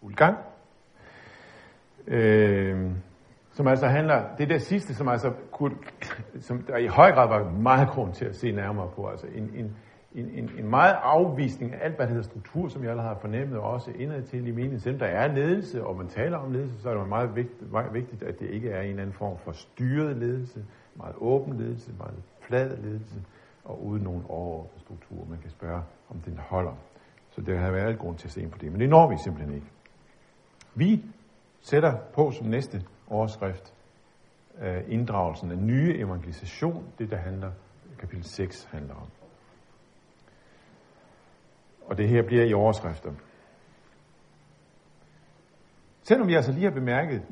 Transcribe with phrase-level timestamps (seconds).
[0.00, 0.38] fuld gang.
[2.06, 2.90] Øh,
[3.52, 5.76] som altså handler, det der sidste, som altså kunne,
[6.40, 9.50] som der i høj grad var meget grund til at se nærmere på, altså en,
[9.54, 9.76] en,
[10.14, 13.20] en, en, en meget afvisning af alt, hvad der hedder struktur, som jeg allerede har
[13.20, 14.80] fornemmet, også indad til i meningen.
[14.80, 17.94] Selvom der er ledelse, og man taler om ledelse, så er det meget vigtigt, meget
[17.94, 20.64] vigtigt, at det ikke er en eller anden form for styret ledelse,
[20.96, 23.22] meget åben ledelse, meget flad ledelse,
[23.64, 26.74] og uden nogen overordnet struktur, man kan spørge, om den holder.
[27.30, 29.10] Så det har været alt grund til at se ind på det, men det når
[29.10, 29.66] vi simpelthen ikke.
[30.74, 31.04] Vi
[31.60, 33.74] sætter på som næste overskrift
[34.60, 37.52] øh, inddragelsen af nye evangelisation, det der handler,
[37.98, 39.06] kapitel 6 handler om.
[41.86, 43.12] Og det her bliver i overskrifter.
[46.02, 47.22] Selvom vi altså lige har bemærket,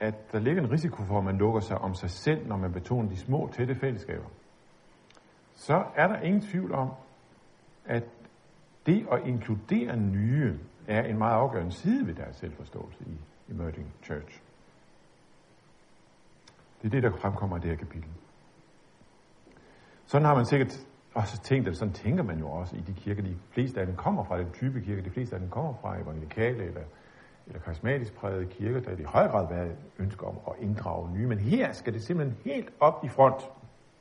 [0.00, 2.72] at der ligger en risiko for, at man lukker sig om sig selv, når man
[2.72, 4.28] betoner de små, tætte fællesskaber,
[5.54, 6.90] så er der ingen tvivl om,
[7.84, 8.04] at
[8.86, 13.18] det at inkludere nye er en meget afgørende side ved deres selvforståelse i
[13.52, 14.40] Emerging Church.
[16.82, 18.08] Det er det, der fremkommer i det her kapitel.
[20.06, 23.22] Sådan har man sikkert også tænkt, at sådan tænker man jo også i de kirker.
[23.22, 25.02] De fleste af dem kommer fra den type kirke.
[25.02, 26.82] De fleste af dem kommer fra evangelikale eller,
[27.46, 31.26] eller karismatisk prægede kirker, der i høj grad været ønsker om at inddrage nye.
[31.26, 33.40] Men her skal det simpelthen helt op i front.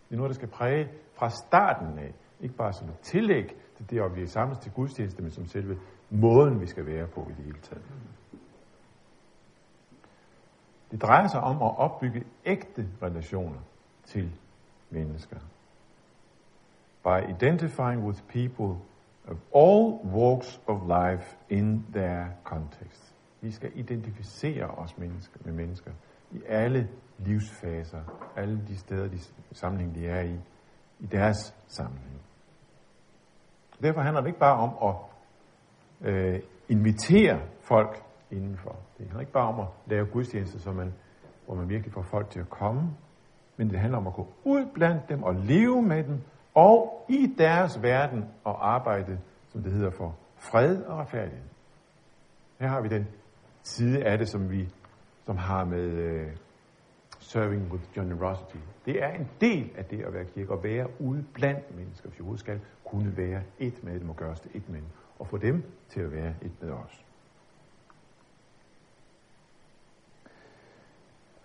[0.10, 2.14] Det er noget, der skal præge fra starten af.
[2.40, 5.46] Ikke bare som et tillæg til det, at vi er samlet til gudstjeneste, men som
[5.46, 5.78] selve
[6.14, 7.84] måden, vi skal være på i det hele taget.
[10.92, 13.60] Det drejer sig om at opbygge ægte relationer
[14.06, 14.32] til
[14.90, 15.40] mennesker.
[17.04, 18.80] By identifying with people
[19.28, 23.16] of all walks of life in their context.
[23.42, 25.92] Vi skal identificere os mennesker med mennesker
[26.32, 28.02] i alle livsfaser,
[28.36, 29.20] alle de steder, de
[29.52, 30.40] sammenhæng, de er i,
[31.00, 32.22] i deres sammenhæng.
[33.82, 35.13] Derfor handler det ikke bare om at
[36.02, 38.76] øh, invitere folk indenfor.
[38.98, 40.94] Det handler ikke bare om at lave gudstjenester, så man,
[41.46, 42.82] hvor man virkelig får folk til at komme,
[43.58, 46.22] men det handler om at gå ud blandt dem og leve med dem,
[46.54, 51.48] og i deres verden og arbejde, som det hedder, for fred og retfærdighed.
[52.60, 53.08] Her har vi den
[53.64, 54.70] side af det, som vi
[55.26, 56.32] som har med uh,
[57.20, 58.58] serving with generosity.
[58.86, 62.20] Det er en del af det at være kirke, at være ude blandt mennesker, hvis
[62.32, 64.88] vi skal kunne være et med dem og gøres til et med dem,
[65.24, 67.06] og få dem til at være et med os.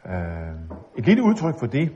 [0.06, 1.92] Øh, et lille udtryk for det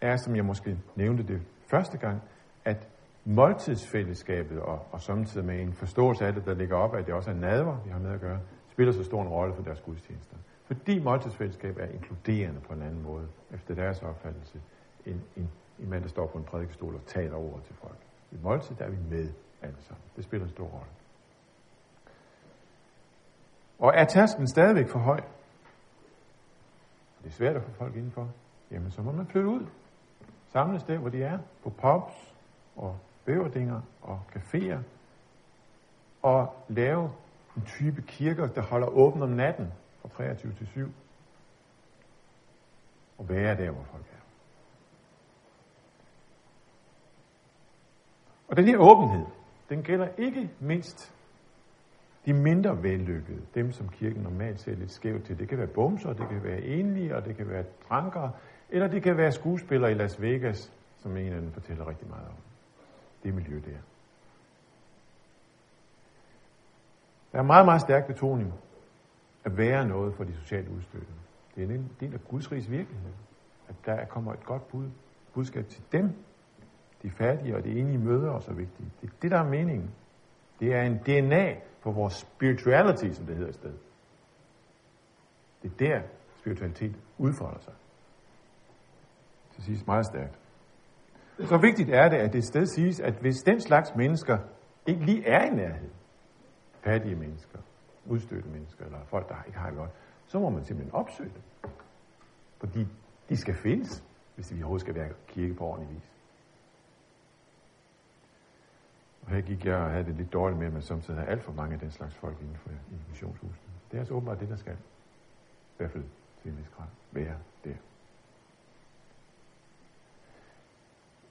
[0.00, 2.22] er, som jeg måske nævnte det første gang,
[2.64, 2.88] at
[3.24, 7.30] måltidsfællesskabet, og, og samtidig med en forståelse af det, der ligger op, at det også
[7.30, 8.40] er nadver, vi har med at gøre,
[8.72, 10.36] spiller så stor en rolle for deres gudstjenester.
[10.64, 14.60] Fordi måltidsfællesskab er inkluderende på en anden måde, efter deres opfattelse,
[15.06, 17.98] end en, en mand, der står på en prædikestol og taler over til folk.
[18.32, 19.28] I måltid der er vi med
[19.62, 20.04] alle sammen.
[20.16, 20.90] Det spiller en stor rolle.
[23.78, 25.20] Og er tasken stadigvæk for høj?
[27.22, 28.28] Det er svært at få folk indenfor.
[28.70, 29.66] Jamen, så må man flytte ud.
[30.52, 31.38] Samles der, hvor de er.
[31.62, 32.34] På pubs
[32.76, 34.78] og bøverdinger og caféer.
[36.22, 37.10] Og lave
[37.56, 40.92] en type kirker, der holder åben om natten fra 23 til 7.
[43.18, 44.20] Og være der, hvor folk er.
[48.48, 49.26] Og den her åbenhed,
[49.68, 51.14] den gælder ikke mindst
[52.26, 55.38] de mindre vellykkede, dem som kirken normalt ser lidt skævt til.
[55.38, 58.32] Det kan være bumser, det kan være enlige, og det kan være drankere,
[58.70, 62.26] eller det kan være skuespillere i Las Vegas, som en af dem fortæller rigtig meget
[62.26, 62.34] om.
[63.22, 63.78] Det miljø der.
[67.32, 68.54] Der er meget, meget stærk betoning
[69.44, 71.12] at være noget for de socialt udstødte.
[71.54, 73.12] Det er en del af Guds rigs virkelighed.
[73.68, 74.90] At der kommer et godt bud,
[75.34, 76.12] budskab til dem,
[77.02, 78.90] de fattige og de enige møder er så vigtige.
[79.00, 79.90] Det er det, der er meningen.
[80.60, 83.78] Det er en DNA for vores spirituality, som det hedder i stedet.
[85.62, 86.02] Det er der,
[86.38, 87.74] spiritualitet udfolder sig.
[89.56, 90.38] Det siges meget stærkt.
[91.44, 94.38] Så vigtigt er det, at det sted siges, at hvis den slags mennesker
[94.86, 95.90] ikke lige er i nærhed,
[96.84, 97.58] fattige mennesker,
[98.06, 99.90] udstødte mennesker, eller folk, der ikke har det godt,
[100.26, 101.70] så må man simpelthen opsøge dem.
[102.58, 102.86] Fordi
[103.28, 104.04] de skal findes,
[104.34, 106.15] hvis vi overhovedet skal være kirke på ordentlig vis.
[109.26, 111.42] Og her gik jeg og havde det lidt dårligt med, at man samtidig har alt
[111.42, 113.60] for mange af den slags folk inden for i missionshuset.
[113.90, 114.72] Det er altså åbenbart det, der skal.
[114.72, 116.04] I hvert fald
[116.42, 117.76] til en vis grad være der.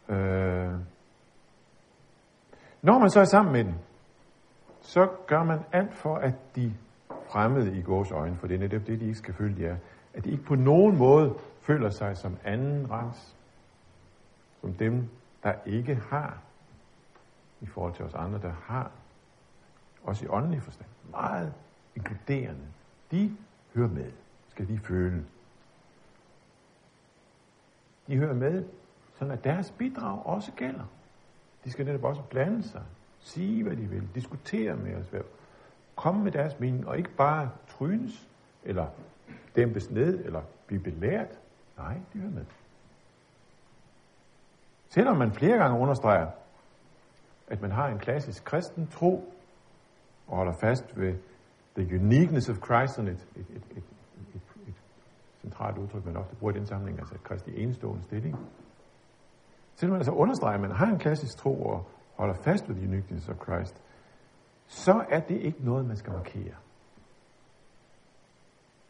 [0.09, 0.79] Øh.
[2.81, 3.73] Når man så er sammen med dem,
[4.81, 6.73] så gør man alt for, at de
[7.31, 9.77] fremmede i gårs øjne, for det er netop det, de ikke skal føle, de er,
[10.13, 13.35] at de ikke på nogen måde føler sig som anden rangs,
[14.61, 15.09] som dem,
[15.43, 16.44] der ikke har,
[17.61, 18.91] i forhold til os andre, der har
[20.03, 21.53] også i åndelig forstand, meget
[21.95, 22.67] inkluderende,
[23.11, 23.37] de
[23.75, 24.11] hører med,
[24.49, 25.25] skal de føle.
[28.07, 28.65] De hører med,
[29.15, 30.85] sådan at deres bidrag også gælder.
[31.63, 32.83] De skal netop også blande sig,
[33.19, 35.23] sige hvad de vil, diskutere med os,
[35.95, 38.27] komme med deres mening, og ikke bare trynes,
[38.63, 38.87] eller
[39.55, 41.39] dæmpes ned, eller blive belært.
[41.77, 42.45] Nej, de hører med.
[44.89, 46.27] Selvom man flere gange understreger,
[47.47, 49.33] at man har en klassisk kristen tro,
[50.27, 51.13] og holder fast ved
[51.77, 53.83] the uniqueness of Christ, sådan et, et, et, et,
[54.35, 54.75] et, et
[55.41, 58.35] centralt udtryk, man ofte bruger i den sammenhæng, altså Kristi enestående stilling.
[59.75, 61.87] Selvom man altså understreger, at man har en klassisk tro og
[62.17, 63.81] holder fast ved the uniqueness of Christ,
[64.67, 66.55] så er det ikke noget, man skal markere.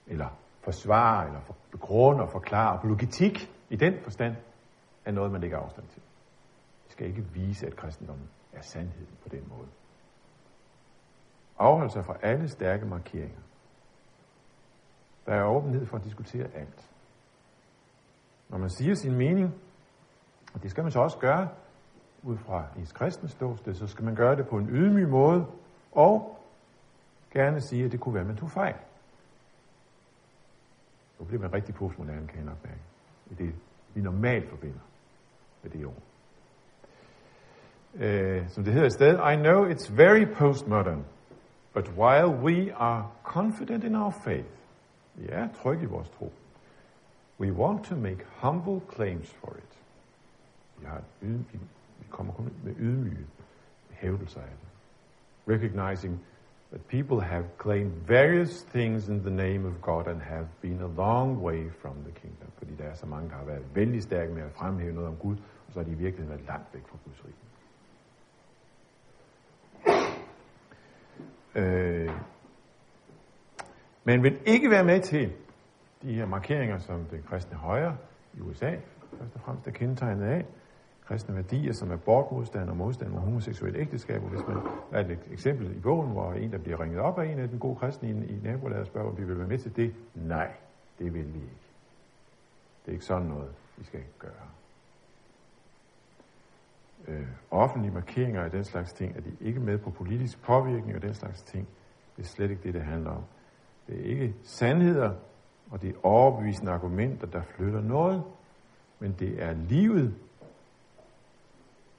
[0.07, 0.29] Eller
[0.63, 1.39] forsvare, eller
[1.71, 2.77] begrunde og forklare.
[2.77, 4.35] Apologetik i den forstand
[5.05, 6.01] er noget, man lægger afstand til.
[6.85, 9.67] Vi skal ikke vise, at kristendommen er sandheden på den måde.
[11.57, 13.41] Afhold sig fra alle stærke markeringer.
[15.25, 16.91] Der er åbenhed for at diskutere alt.
[18.49, 19.53] Når man siger sin mening,
[20.53, 21.49] og det skal man så også gøre
[22.23, 25.45] ud fra ens kristne ståsted, så skal man gøre det på en ydmyg måde,
[25.91, 26.39] og
[27.31, 28.75] gerne sige, at det kunne være, at man tog fejl.
[31.19, 32.81] Nu bliver man rigtig postmoderne, kan jeg nok mærke.
[33.31, 33.55] I det,
[33.93, 34.79] vi normalt forbinder
[35.63, 36.03] med det ord
[38.00, 41.06] øh, som det hedder i stedet, I know it's very postmodern,
[41.74, 44.50] but while we are confident in our faith,
[45.15, 46.31] vi er trygge i vores tro,
[47.39, 49.80] we want to make humble claims for it.
[50.80, 51.39] Vi, har yd,
[52.00, 53.25] vi kommer kun med ydmyge
[53.89, 54.68] hævdelser af det.
[55.53, 56.19] Recognizing
[56.71, 60.88] that people have claimed various things in the name of God and have been a
[60.88, 62.50] long way from the kingdom.
[62.57, 65.15] Fordi der er så mange, der har været vældig stærke med at fremhæve noget om
[65.15, 65.36] Gud,
[65.68, 67.44] og så har de i virkeligheden været langt væk fra Guds rige.
[71.55, 72.09] Øh,
[74.03, 75.33] men vil ikke være med til
[76.01, 77.97] de her markeringer, som den kristne højre
[78.33, 78.75] i USA
[79.19, 80.45] først og fremmest er kendetegnet af,
[81.05, 84.29] kristne værdier, som er bortmodstand og modstand mod homoseksuelle ægteskaber.
[84.29, 84.57] Hvis man
[84.91, 87.59] er et eksempel i bogen, hvor en, der bliver ringet op af en af den
[87.59, 89.95] gode kristne i, i nabolaget og spørger, om vi vil være med til det.
[90.15, 90.51] Nej,
[90.99, 91.65] det vil vi ikke.
[92.85, 94.54] Det er ikke sådan noget, vi skal gøre.
[97.07, 101.01] Øh, offentlige markeringer og den slags ting, er de ikke med på politisk påvirkning og
[101.01, 101.67] den slags ting.
[102.17, 103.23] Det er slet ikke det, det handler om.
[103.87, 105.15] Det er ikke sandheder,
[105.71, 108.23] og det er overbevisende argumenter, der flytter noget,
[108.99, 110.15] men det er livet,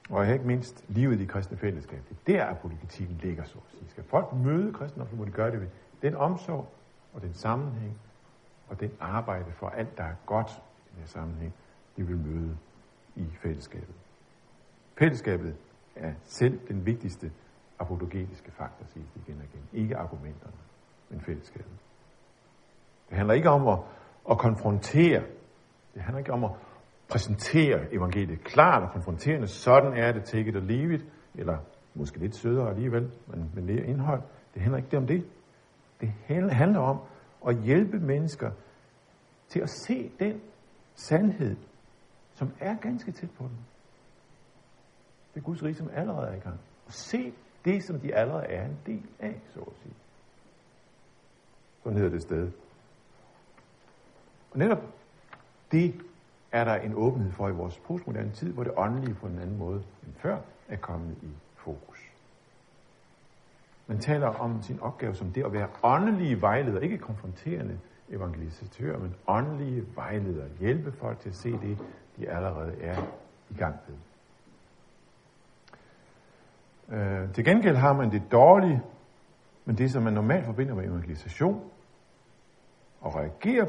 [0.09, 1.99] og ikke mindst livet i kristne fællesskab.
[2.09, 3.89] Det er der, at politikken ligger, så at sige.
[3.89, 5.67] Skal folk møde kristne, så må de gøre det ved
[6.01, 6.67] den omsorg
[7.13, 7.97] og den sammenhæng
[8.69, 11.53] og den arbejde for alt, der er godt i den her sammenhæng,
[11.97, 12.57] de vil møde
[13.15, 13.95] i fællesskabet.
[14.99, 15.55] Fællesskabet
[15.95, 17.31] er selv den vigtigste
[17.79, 19.81] apologetiske faktor, siges det igen og igen.
[19.83, 20.57] Ikke argumenterne,
[21.09, 21.77] men fællesskabet.
[23.09, 23.79] Det handler ikke om at,
[24.31, 25.23] at konfrontere.
[25.93, 26.51] Det handler ikke om at
[27.09, 29.47] præsentere evangeliet klart og konfronterende.
[29.47, 31.05] Sådan er det, tækket og livet.
[31.35, 31.57] Eller
[31.93, 34.21] måske lidt sødere alligevel, men med mere indhold.
[34.53, 35.25] Det handler ikke om det.
[36.01, 36.99] Det handler om
[37.47, 38.51] at hjælpe mennesker
[39.47, 40.41] til at se den
[40.95, 41.55] sandhed,
[42.33, 43.57] som er ganske tæt på dem.
[45.37, 46.59] Det er Guds rige, som allerede er i gang.
[46.85, 47.33] Og se
[47.65, 49.93] det, som de allerede er en del af, så at sige.
[51.83, 52.51] Sådan hedder det sted.
[54.51, 54.83] Og netop
[55.71, 56.01] det
[56.51, 59.57] er der en åbenhed for i vores postmoderne tid, hvor det åndelige på en anden
[59.57, 62.11] måde end før er kommet i fokus.
[63.87, 69.15] Man taler om sin opgave som det at være åndelige vejledere, ikke konfronterende evangelisatører, men
[69.27, 70.47] åndelige vejledere.
[70.59, 71.77] Hjælpe folk til at se det,
[72.17, 73.03] de allerede er
[73.49, 74.06] i gang med.
[76.91, 78.81] Øh, til gengæld har man det dårlige,
[79.65, 81.69] men det som man normalt forbinder med evangelisation,
[83.01, 83.65] og reagerer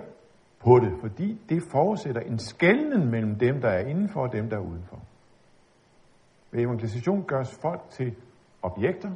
[0.60, 4.56] på det, fordi det forudsætter en skælden mellem dem, der er indenfor og dem, der
[4.56, 5.02] er udenfor.
[6.50, 8.14] Ved evangelisation gørs folk til
[8.62, 9.10] objekter,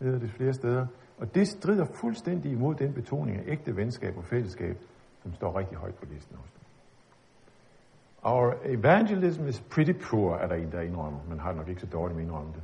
[0.00, 0.86] hedder det flere steder,
[1.18, 4.76] og det strider fuldstændig imod den betoning af ægte venskab og fællesskab,
[5.22, 6.60] som står rigtig højt på listen hos dem.
[8.22, 11.20] Our evangelism is pretty poor, er der en, der indrømmer.
[11.28, 12.62] Man har nok ikke så dårligt med indrømme det.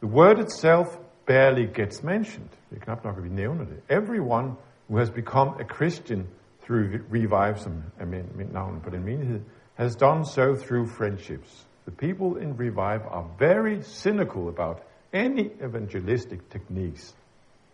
[0.00, 0.86] The word itself
[1.26, 2.48] barely gets mentioned.
[2.70, 3.80] Det knap nok, at vi nævner det.
[3.88, 4.52] Everyone
[4.88, 6.26] who has become a Christian
[6.62, 8.04] through Revive, som er
[8.52, 9.40] navnet på den menighed,
[9.74, 11.68] has done so through friendships.
[11.86, 14.78] The people in Revive are very cynical about
[15.12, 17.16] any evangelistic techniques.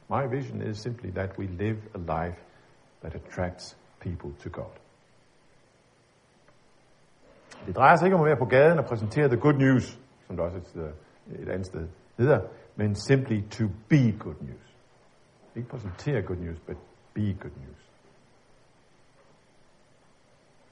[0.08, 2.38] My vision is simply that we live a life
[3.02, 4.72] that attracts people to God.
[7.66, 10.36] Det drejer sig ikke om at være på gaden og præsentere the good news, som
[10.36, 10.94] der også et,
[11.38, 12.40] et andet sted hedder.
[12.76, 14.76] men simply to be good news.
[15.56, 16.76] Ikke præsentere good news, but
[17.14, 17.90] be good news.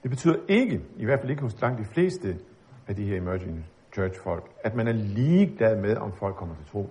[0.02, 2.38] Det betyder ikke, i hvert fald ikke hos langt de fleste
[2.88, 6.66] af de her emerging church folk, at man er ligeglad med, om folk kommer til
[6.66, 6.90] tro.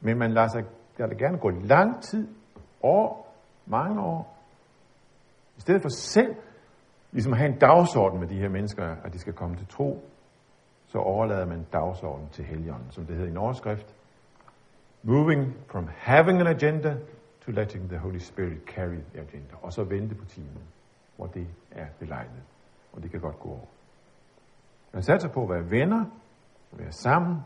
[0.00, 0.64] Men man lader sig
[0.98, 2.28] lader det gerne gå lang tid,
[2.82, 3.36] år,
[3.66, 4.38] mange år,
[5.56, 6.36] i stedet for selv
[7.12, 10.10] ligesom at have en dagsorden med de her mennesker, at de skal komme til tro,
[10.86, 13.94] så overlader man dagsordenen til Helligånden, som det hedder i en overskrift.
[15.02, 16.96] Moving from having an agenda
[17.40, 19.54] to letting the Holy Spirit carry the agenda.
[19.62, 20.62] Og så vente på timen,
[21.16, 22.44] hvor det er belejligt.
[22.92, 23.66] Og det kan godt gå over.
[24.92, 26.04] Man satser på at være venner,
[26.72, 27.36] at være sammen,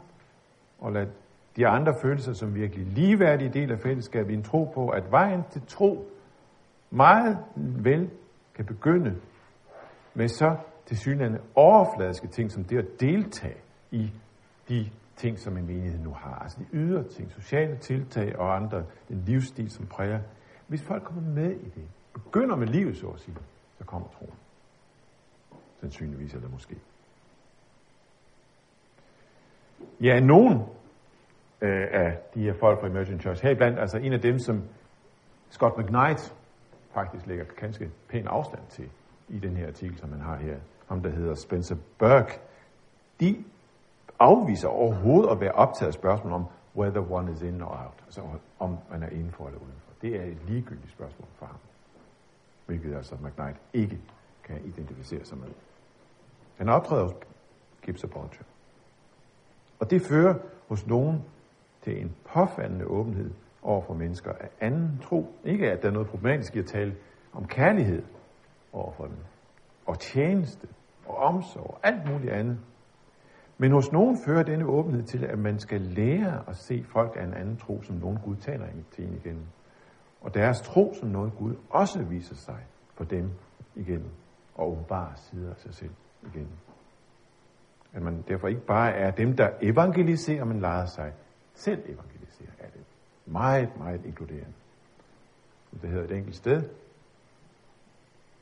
[0.79, 1.11] og lade
[1.57, 5.45] de andre følelser som virkelig ligeværdige del af fællesskabet, i en tro på, at vejen
[5.51, 6.11] til tro
[6.91, 8.11] meget vel
[8.55, 9.17] kan begynde
[10.15, 10.57] med så
[10.91, 13.57] til synligheden overfladiske ting, som det at deltage
[13.91, 14.11] i
[14.69, 16.35] de ting, som en menighed nu har.
[16.35, 20.21] Altså de ydre ting, sociale tiltag og andre, den livsstil, som præger.
[20.67, 23.37] Hvis folk kommer med i det, begynder med livet, så at sige,
[23.79, 24.35] så kommer troen.
[25.81, 26.77] Sandsynligvis eller måske.
[30.01, 30.59] Ja, nogen
[31.61, 34.63] øh, af de her folk fra Emerging Church, heriblandt altså en af dem, som
[35.51, 36.35] Scott McKnight
[36.95, 38.91] faktisk lægger ganske pæn afstand til
[39.29, 40.57] i den her artikel, som man har her,
[40.91, 42.41] ham der hedder Spencer Burke,
[43.21, 43.45] de
[44.19, 46.45] afviser overhovedet at være optaget af spørgsmål om,
[46.77, 48.23] whether one is in or out, altså
[48.59, 49.91] om man er indenfor eller udenfor.
[50.03, 51.57] Det er et ligegyldigt spørgsmål for ham,
[52.67, 54.01] hvilket altså McKnight ikke
[54.45, 55.49] kan identificere sig med.
[56.57, 57.13] Han optræder hos
[57.83, 58.45] Gibbs og Bolger.
[59.79, 60.35] Og det fører
[60.69, 61.25] hos nogen
[61.83, 63.31] til en påfaldende åbenhed
[63.63, 65.35] over for mennesker af anden tro.
[65.45, 66.97] Ikke at der er noget problematisk i at tale
[67.33, 68.03] om kærlighed
[68.73, 69.17] over for dem,
[69.87, 70.69] og tjeneste,
[71.11, 72.59] og omsorg, og alt muligt andet.
[73.59, 77.25] Men hos nogen fører denne åbenhed til, at man skal lære at se folk af
[77.25, 79.47] en anden tro, som nogen Gud taler til en igen.
[80.21, 82.59] Og deres tro som noget Gud også viser sig
[82.95, 83.31] for dem
[83.75, 84.05] igen,
[84.55, 85.91] og åbenbare sider af sig selv
[86.23, 86.49] igen.
[87.93, 91.13] At man derfor ikke bare er dem, der evangeliserer, men lader sig
[91.55, 92.81] selv evangelisere af det.
[93.27, 94.53] Meget, meget inkluderende.
[95.83, 96.63] Det hedder et enkelt sted.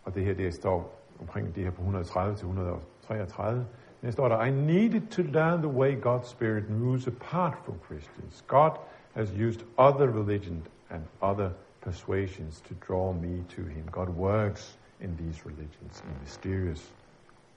[0.04, 3.66] Og det her, det står omkring det her på 130 til 133.
[4.02, 8.44] Der står der, I needed to learn the way God's Spirit moves apart from Christians.
[8.46, 8.70] God
[9.14, 13.84] has used other religions and other persuasions to draw me to him.
[13.90, 16.92] God works in these religions in mysterious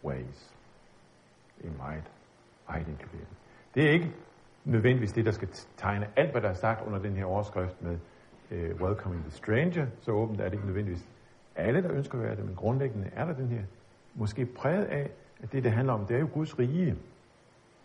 [0.04, 0.54] ways.
[1.64, 2.12] I meget,
[2.70, 3.36] meget inkluderende.
[3.76, 4.12] Det er ikke
[4.66, 7.98] nødvendigvis det, der skal tegne alt, hvad der er sagt under den her overskrift med
[8.52, 9.88] uh, Welcoming the Stranger.
[10.02, 11.08] Så åbent er det ikke nødvendigvis
[11.56, 13.62] alle, der ønsker at være det, men grundlæggende er der den her,
[14.16, 15.12] måske præget af,
[15.44, 16.98] at det, det handler om, det er jo Guds rige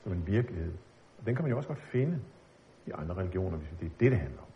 [0.02, 0.73] som en virkelighed.
[1.18, 2.20] Og den kan man jo også godt finde
[2.87, 4.49] i andre religioner, hvis det er det, det handler om.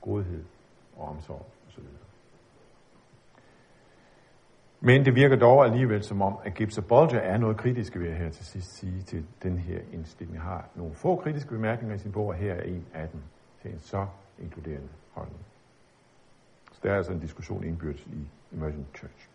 [0.00, 0.44] Godhed
[0.96, 1.84] og omsorg osv.
[4.80, 8.08] Men det virker dog alligevel som om, at Gibbs og Bolger er noget kritisk, vil
[8.08, 10.34] jeg her til sidst sige til den her indstilling.
[10.34, 13.20] Jeg har nogle få kritiske bemærkninger i sin bog, og her er en af dem
[13.62, 14.06] til en så
[14.38, 15.40] inkluderende holdning.
[16.84, 19.28] Der er altså en diskussion indbyrdes i Emerging Church.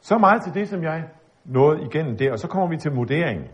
[0.00, 1.08] Så meget til det, som jeg
[1.44, 3.48] nåede igennem der, og så kommer vi til moderingen.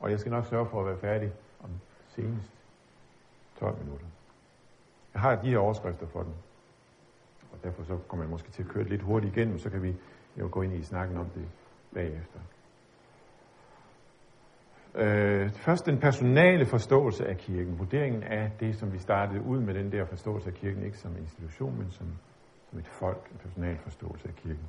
[0.00, 1.70] Og jeg skal nok sørge for at være færdig om
[2.08, 2.52] senest
[3.58, 4.06] 12 minutter.
[5.14, 6.34] Jeg har de her overskrifter for den.
[7.52, 9.96] Og derfor så kommer jeg måske til at køre lidt hurtigt igennem, så kan vi
[10.36, 11.48] jo gå ind i snakken om det
[11.94, 12.40] bagefter.
[14.98, 17.78] Øh, først den personale forståelse af kirken.
[17.78, 21.16] Vurderingen af det, som vi startede ud med den der forståelse af kirken, ikke som
[21.16, 22.06] institution, men som,
[22.70, 24.66] som et folk, en personal forståelse af kirken.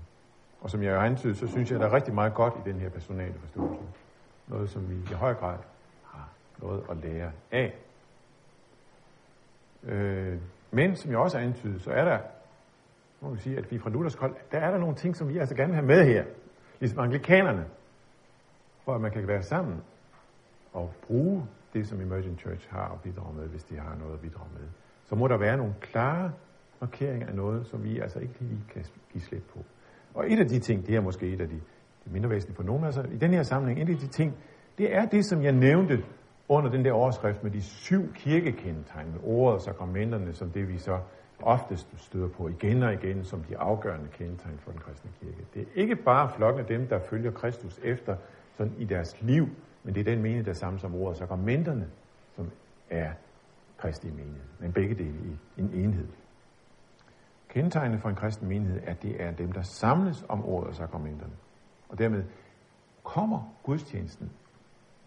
[0.62, 2.69] Og som jeg har antydet, så synes jeg, at der er rigtig meget godt i
[2.71, 3.83] den her personale forståelse.
[4.48, 5.57] Noget, som vi i høj grad
[6.03, 7.75] har noget at lære af.
[9.83, 10.38] Øh,
[10.71, 12.19] men som jeg også har antydet, så er der,
[13.21, 15.38] må man sige, at vi fra Luthers hold, der er der nogle ting, som vi
[15.38, 16.24] altså gerne vil have med her.
[16.79, 17.65] Ligesom anglikanerne.
[18.86, 19.83] For at man kan være sammen
[20.83, 24.19] at bruge det, som Emerging Church har at bidrage med, hvis de har noget at
[24.19, 24.67] bidrage med.
[25.05, 26.31] Så må der være nogle klare
[26.81, 29.59] markeringer af noget, som vi altså ikke lige kan give slip på.
[30.13, 31.59] Og et af de ting, det er måske et af de,
[32.05, 34.38] de mindre væsentlige for nogen, altså i den her sammenhæng, et af de ting,
[34.77, 36.03] det er det, som jeg nævnte
[36.50, 40.77] under den der overskrift med de syv kirkekendetegn, med ordet og sakramenterne, som det vi
[40.77, 41.00] så
[41.41, 45.45] oftest støder på igen og igen som de afgørende kendetegn for den kristne kirke.
[45.53, 48.15] Det er ikke bare flokken af dem, der følger Kristus efter
[48.57, 49.48] sådan i deres liv,
[49.83, 51.89] men det er den mening, der samme som ordet sakramenterne,
[52.36, 52.51] som
[52.89, 53.12] er
[53.77, 54.48] kristi menighed.
[54.59, 55.17] Men begge dele
[55.57, 56.07] i en enhed.
[57.50, 60.75] Kendetegnene for en kristen menighed er, at det er dem, der samles om ordet og
[60.75, 61.33] sakramenterne.
[61.89, 62.24] Og dermed
[63.03, 64.31] kommer gudstjenesten,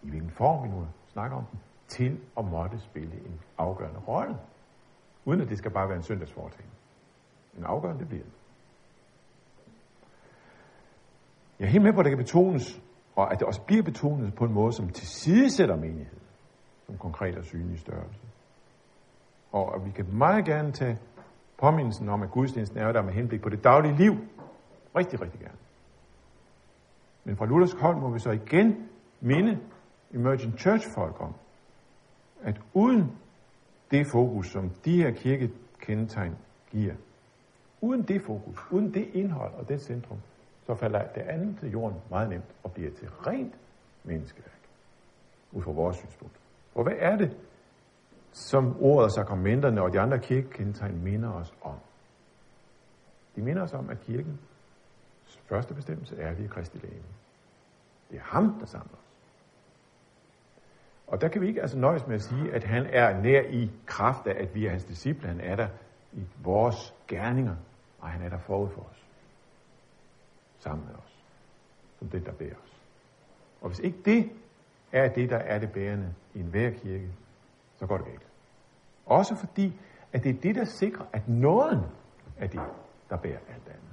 [0.03, 4.37] i hvilken form vi nu snakker om den, til at måtte spille en afgørende rolle.
[5.25, 6.75] Uden at det skal bare være en søndagsforetagende.
[7.59, 8.33] En afgørende bliver det.
[11.59, 12.81] Jeg er helt med på, at det kan betones,
[13.17, 16.23] og at det også bliver betonet på en måde, som tilsidesætter menigheden
[16.87, 18.21] som konkret og synlig størrelse.
[19.53, 20.99] Og at vi kan meget gerne tage
[21.59, 24.13] påmindelsen om, at gudstjenesten er der med henblik på det daglige liv.
[24.97, 25.57] Rigtig, rigtig gerne.
[27.25, 28.89] Men fra Luthersk hold må vi så igen
[29.21, 29.59] minde
[30.15, 31.35] Emergent Church folk om,
[32.43, 33.13] at uden
[33.91, 36.37] det fokus, som de her kirkekendetegn
[36.71, 36.95] giver,
[37.81, 40.19] uden det fokus, uden det indhold og det centrum,
[40.67, 43.55] så falder det andet til jorden meget nemt og bliver til rent
[44.05, 44.61] menneskeværk,
[45.53, 46.37] ud fra vores synspunkt.
[46.75, 47.37] Og hvad er det,
[48.33, 51.79] som ordet og sakramenterne og de andre kirkekendetegn minder os om?
[53.37, 54.39] De minder os om, at kirken
[55.53, 57.03] første bestemmelse er, at vi er Kristi læge.
[58.11, 59.13] Det er ham, der samler os.
[61.07, 63.71] Og der kan vi ikke altså nøjes med at sige, at han er nær i
[63.87, 65.29] kraft af, at vi er hans disciple.
[65.29, 65.69] Han er der
[66.13, 67.57] i vores gerninger,
[67.99, 69.02] og han er der forud for os.
[70.63, 71.19] Sammen med os.
[71.99, 72.77] Som det, der bærer os.
[73.61, 74.31] Og hvis ikke det
[74.93, 77.13] er det, der er det bærende i enhver kirke,
[77.79, 78.27] så går det galt.
[79.07, 79.81] Også fordi,
[80.13, 81.81] at det er det, der sikrer, at nåden
[82.39, 82.61] er det,
[83.11, 83.93] der bærer alt andet.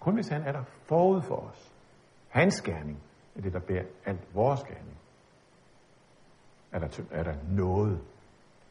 [0.00, 1.72] Kun hvis han er der forud for os.
[2.28, 3.02] Hans gerning
[3.36, 4.98] er det, der bærer alt vores gerning.
[6.72, 8.00] Er der, er der noget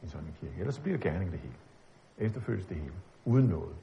[0.02, 0.58] i sådan en kirke.
[0.58, 1.54] Ellers bliver gerning det hele.
[2.18, 2.94] Efterfølges det hele.
[3.24, 3.76] Uden noget.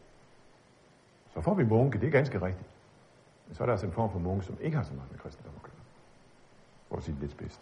[1.34, 2.70] Så får vi munke, det er ganske rigtigt.
[3.50, 5.20] Men så er der altså en form for munke, som ikke har så meget med
[5.20, 5.82] kristendom at gøre.
[6.90, 7.62] For at sige det lidt bedst.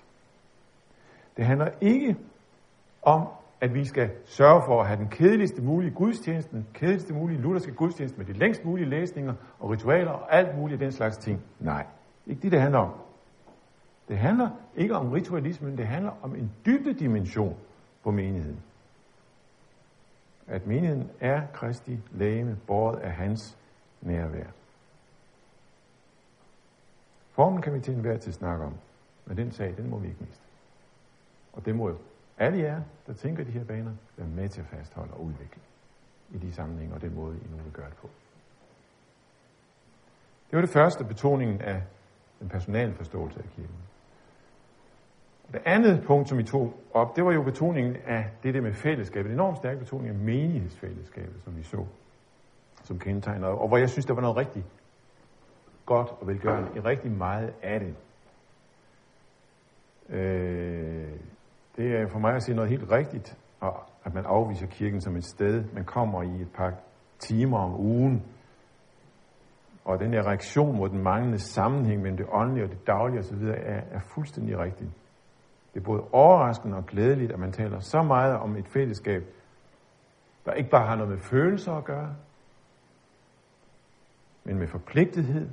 [1.37, 2.17] Det handler ikke
[3.01, 3.27] om,
[3.61, 7.73] at vi skal sørge for at have den kedeligste mulige gudstjeneste, den kedeligste mulige lutherske
[7.73, 11.43] gudstjeneste med de længst mulige læsninger og ritualer og alt muligt af den slags ting.
[11.59, 11.85] Nej,
[12.25, 12.93] ikke det, det handler om.
[14.07, 17.57] Det handler ikke om ritualismen, det handler om en dybde dimension
[18.03, 18.63] på menigheden.
[20.47, 23.57] At menigheden er Kristi lægeme, båret af hans
[24.01, 24.56] nærvær.
[27.37, 28.73] Formen kan vi til enhver tid snakke om,
[29.25, 30.43] men den sag, den må vi ikke miste.
[31.53, 31.97] Og det må
[32.37, 35.61] alle jer, der tænker de her baner, være med til at fastholde og udvikle
[36.31, 38.09] i de sammenhænge og den måde, I nu vil gøre det på.
[40.49, 41.83] Det var det første, betoningen af
[42.39, 43.75] den personale forståelse af kirken.
[45.51, 48.73] Det andet punkt, som vi tog op, det var jo betoningen af det der med
[48.73, 49.29] fællesskabet.
[49.29, 51.85] En enormt stærk betoning af menighedsfællesskabet, som vi så
[52.83, 53.47] som kendetegner.
[53.47, 54.65] Og hvor jeg synes, der var noget rigtig
[55.87, 57.95] godt og velgørende i rigtig meget af det.
[60.09, 61.19] Øh,
[61.75, 65.15] det er for mig at sige noget helt rigtigt, og at man afviser kirken som
[65.15, 66.73] et sted, man kommer i et par
[67.19, 68.23] timer om ugen,
[69.85, 73.43] og den her reaktion mod den manglende sammenhæng mellem det åndelige og det daglige osv.
[73.43, 74.87] Er, er fuldstændig rigtig.
[75.73, 79.23] Det er både overraskende og glædeligt, at man taler så meget om et fællesskab,
[80.45, 82.15] der ikke bare har noget med følelser at gøre,
[84.43, 85.49] men med forpligtethed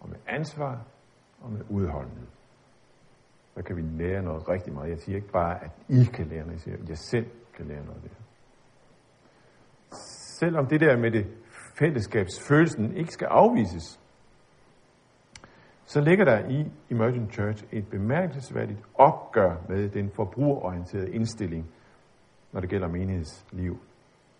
[0.00, 0.84] og med ansvar
[1.40, 2.26] og med udholdenhed.
[3.54, 4.90] Så kan vi lære noget rigtig meget.
[4.90, 7.66] Jeg siger ikke bare, at I kan lære noget, jeg siger, at jeg selv kan
[7.66, 8.24] lære noget af det her.
[10.40, 11.26] Selvom det der med det
[11.78, 14.00] fællesskabsfølelsen ikke skal afvises,
[15.84, 21.70] så ligger der i Emergent Church et bemærkelsesværdigt opgør med den forbrugerorienterede indstilling,
[22.52, 23.78] når det gælder menighedsliv,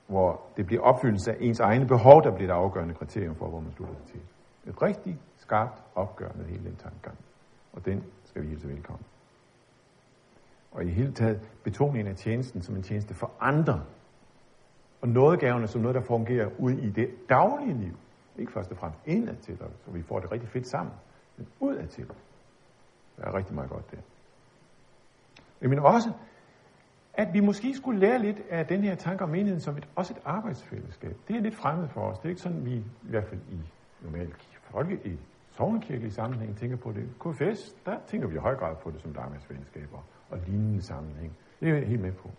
[0.07, 3.61] hvor det bliver opfyldelse af ens egne behov, der bliver det afgørende kriterium for, hvor
[3.61, 4.21] man slutter sig til.
[4.67, 7.19] Et rigtig skarpt opgør med hele den tankegang.
[7.73, 9.05] Og den skal vi hilse velkommen.
[10.73, 13.85] Og i hele taget betoningen af tjenesten som en tjeneste for andre.
[15.01, 17.97] Og nådegaverne som noget, der fungerer ud i det daglige liv.
[18.39, 20.95] Ikke først og fremmest indad til, så vi får det rigtig fedt sammen
[21.37, 22.07] men udad til.
[23.17, 23.99] Der er rigtig meget godt der.
[25.61, 26.13] Jeg mener også,
[27.15, 30.15] at vi måske skulle lære lidt af den her tanke om menigheden som et, også
[30.15, 31.17] et arbejdsfællesskab.
[31.29, 32.19] Det er lidt fremmed for os.
[32.19, 33.59] Det er ikke sådan, vi i hvert fald i
[34.03, 35.19] normalt folke, i
[35.57, 37.05] sovnekirkelige sammenhæng tænker på det.
[37.21, 39.19] KFS, der tænker vi i høj grad på det som et
[40.31, 41.37] og lignende sammenhæng.
[41.61, 42.31] Det er jeg helt med på.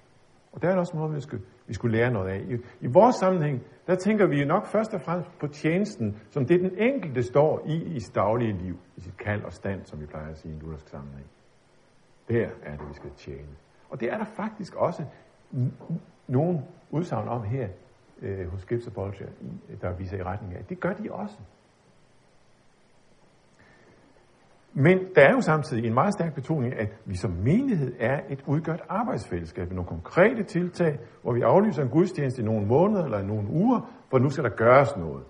[0.52, 2.40] Og der er også noget, vi skulle, vi skulle lære noget af.
[2.40, 6.60] I, I vores sammenhæng, der tænker vi nok først og fremmest på tjenesten, som det
[6.60, 10.06] den enkelte står i i sit daglige liv, i sit kald og stand, som vi
[10.06, 11.28] plejer at sige i en luthersk sammenhæng.
[12.28, 13.56] Der er det, vi skal tjene.
[13.90, 15.06] Og det er der faktisk også
[16.28, 17.68] nogle udsagn om her
[18.22, 19.28] øh, hos Gibbs og Bolger,
[19.82, 20.66] der viser i retning af.
[20.66, 21.38] Det gør de også.
[24.80, 28.44] Men der er jo samtidig en meget stærk betoning, at vi som menighed er et
[28.48, 33.20] udgørt arbejdsfællesskab med nogle konkrete tiltag, hvor vi aflyser en gudstjeneste i nogle måneder eller
[33.20, 35.24] i nogle uger, for nu skal der gøres noget.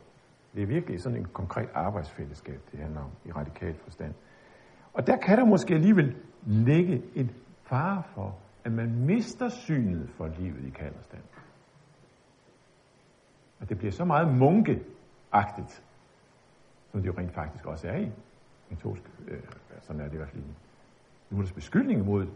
[0.55, 4.13] Det er virkelig sådan en konkret arbejdsfællesskab, det handler om i radikal forstand.
[4.93, 7.31] Og der kan der måske alligevel ligge en
[7.63, 11.23] fare for, at man mister synet for livet i kalderstand.
[13.61, 15.83] At det bliver så meget munkeagtigt,
[16.91, 18.11] som det jo rent faktisk også er i
[18.69, 19.39] katolsk, øh,
[19.81, 20.53] sådan er det i hvert fald i
[21.29, 22.27] Luthers beskyldning mod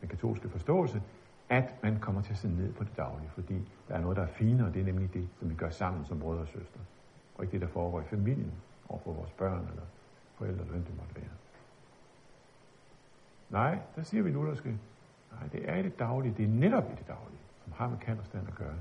[0.00, 1.02] den katolske forståelse,
[1.48, 4.22] at man kommer til at se ned på det daglige, fordi der er noget, der
[4.22, 6.80] er finere, og det er nemlig det, som vi gør sammen som brødre og søstre,
[7.34, 8.52] og ikke det, der foregår i familien,
[8.88, 9.82] overfor vores børn eller
[10.34, 11.30] forældre, eller hvem det måtte være.
[13.50, 14.78] Nej, der siger vi lutherske,
[15.32, 17.98] nej, det er i det daglige, det er netop i det daglige, som har med
[17.98, 18.76] kanderstand at gøre,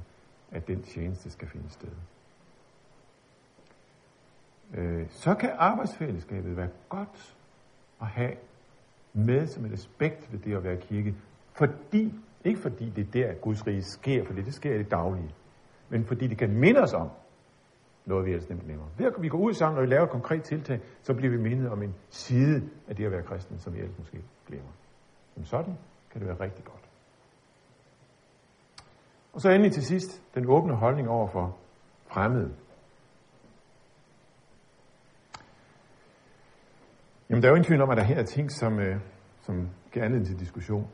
[0.52, 1.92] at den tjeneste skal finde sted.
[4.74, 7.36] Øh, så kan arbejdsfællesskabet være godt
[8.02, 8.34] at have
[9.14, 11.16] med som et aspekt ved det at være kirke,
[11.54, 12.14] fordi,
[12.46, 15.36] ikke fordi det er der, at Guds rige sker, for det sker i det daglige,
[15.90, 17.10] men fordi det kan minde os om
[18.06, 18.86] noget, vi ellers nemt glemmer.
[18.98, 21.38] Ved at vi går ud sammen, og vi laver et konkret tiltag, så bliver vi
[21.38, 24.72] mindet om en side af det at være kristen, som vi ellers måske glemmer.
[25.34, 25.78] Som sådan
[26.12, 26.90] kan det være rigtig godt.
[29.34, 31.58] Og så endelig til sidst, den åbne holdning over for
[32.08, 32.54] fremmede.
[37.30, 39.00] Jamen, der er jo ingen tvivl om, at der her er ting, som, øh,
[39.42, 40.88] som giver anledning til diskussion.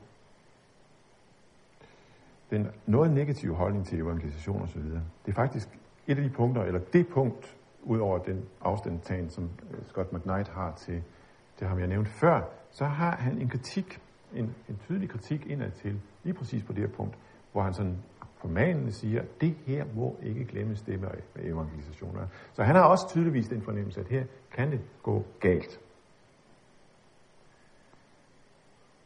[2.49, 5.69] Den noget negative holdning til evangelisation osv., det er faktisk
[6.07, 10.49] et af de punkter, eller det punkt, ud over den afstandtagen, som øh, Scott McKnight
[10.49, 11.03] har til,
[11.59, 12.41] det ham, jeg nævnte før,
[12.71, 13.99] så har han en kritik,
[14.33, 17.17] en, en tydelig kritik indad til, lige præcis på det her punkt,
[17.51, 17.97] hvor han sådan
[18.37, 22.27] formanende siger, det her må ikke glemmes det med evangelisationer.
[22.53, 25.79] Så han har også tydeligvis den fornemmelse, at her kan det gå galt.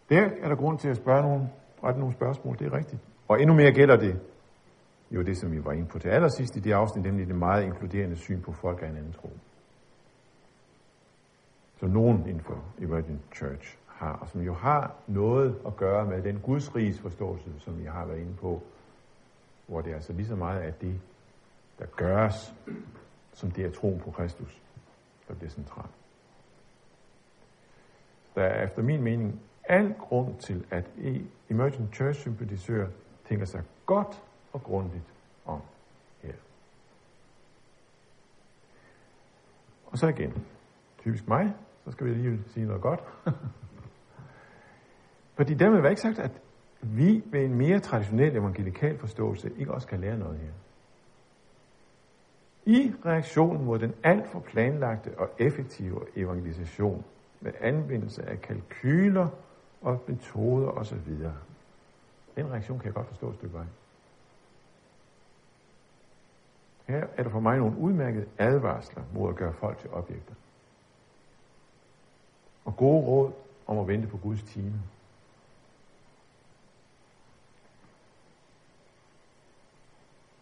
[0.10, 1.50] Der er der grund til at spørge nogen,
[1.84, 3.02] rette nogle spørgsmål, det er rigtigt.
[3.28, 4.20] Og endnu mere gælder det
[5.12, 7.64] jo det, som vi var inde på til allersidst i det afsnit, nemlig det meget
[7.64, 9.30] inkluderende syn på folk af en anden tro.
[11.80, 16.22] Som nogen inden for Emergent Church har, og som jo har noget at gøre med
[16.22, 18.62] den gudsrigs forståelse, som vi har været inde på,
[19.68, 21.00] hvor det er altså lige så meget af det,
[21.80, 22.54] der gøres,
[23.34, 24.62] som det er troen på Kristus,
[25.28, 25.92] der bliver centralt.
[28.36, 30.86] Der er efter min mening al grund til, at
[31.50, 32.88] Emergent Church sympatisører
[33.30, 35.14] tænker sig godt og grundigt
[35.46, 35.62] om
[36.22, 36.34] her.
[39.86, 40.34] Og så igen,
[41.02, 41.54] typisk mig,
[41.86, 43.00] så skal vi lige sige noget godt.
[45.38, 46.32] Fordi dermed var ikke sagt, at
[46.82, 50.52] vi med en mere traditionel evangelikal forståelse ikke også kan lære noget her.
[52.66, 57.06] I reaktionen mod den alt for planlagte og effektive evangelisation
[57.42, 59.28] med anvendelse af kalkyler
[59.88, 61.14] og metoder osv.
[62.36, 63.66] Den reaktion kan jeg godt forstå et stykke vej.
[66.88, 70.34] Her er der for mig nogle udmærkede advarsler mod at gøre folk til objekter.
[72.66, 73.34] Og gode råd
[73.68, 74.82] om at vente på Guds time.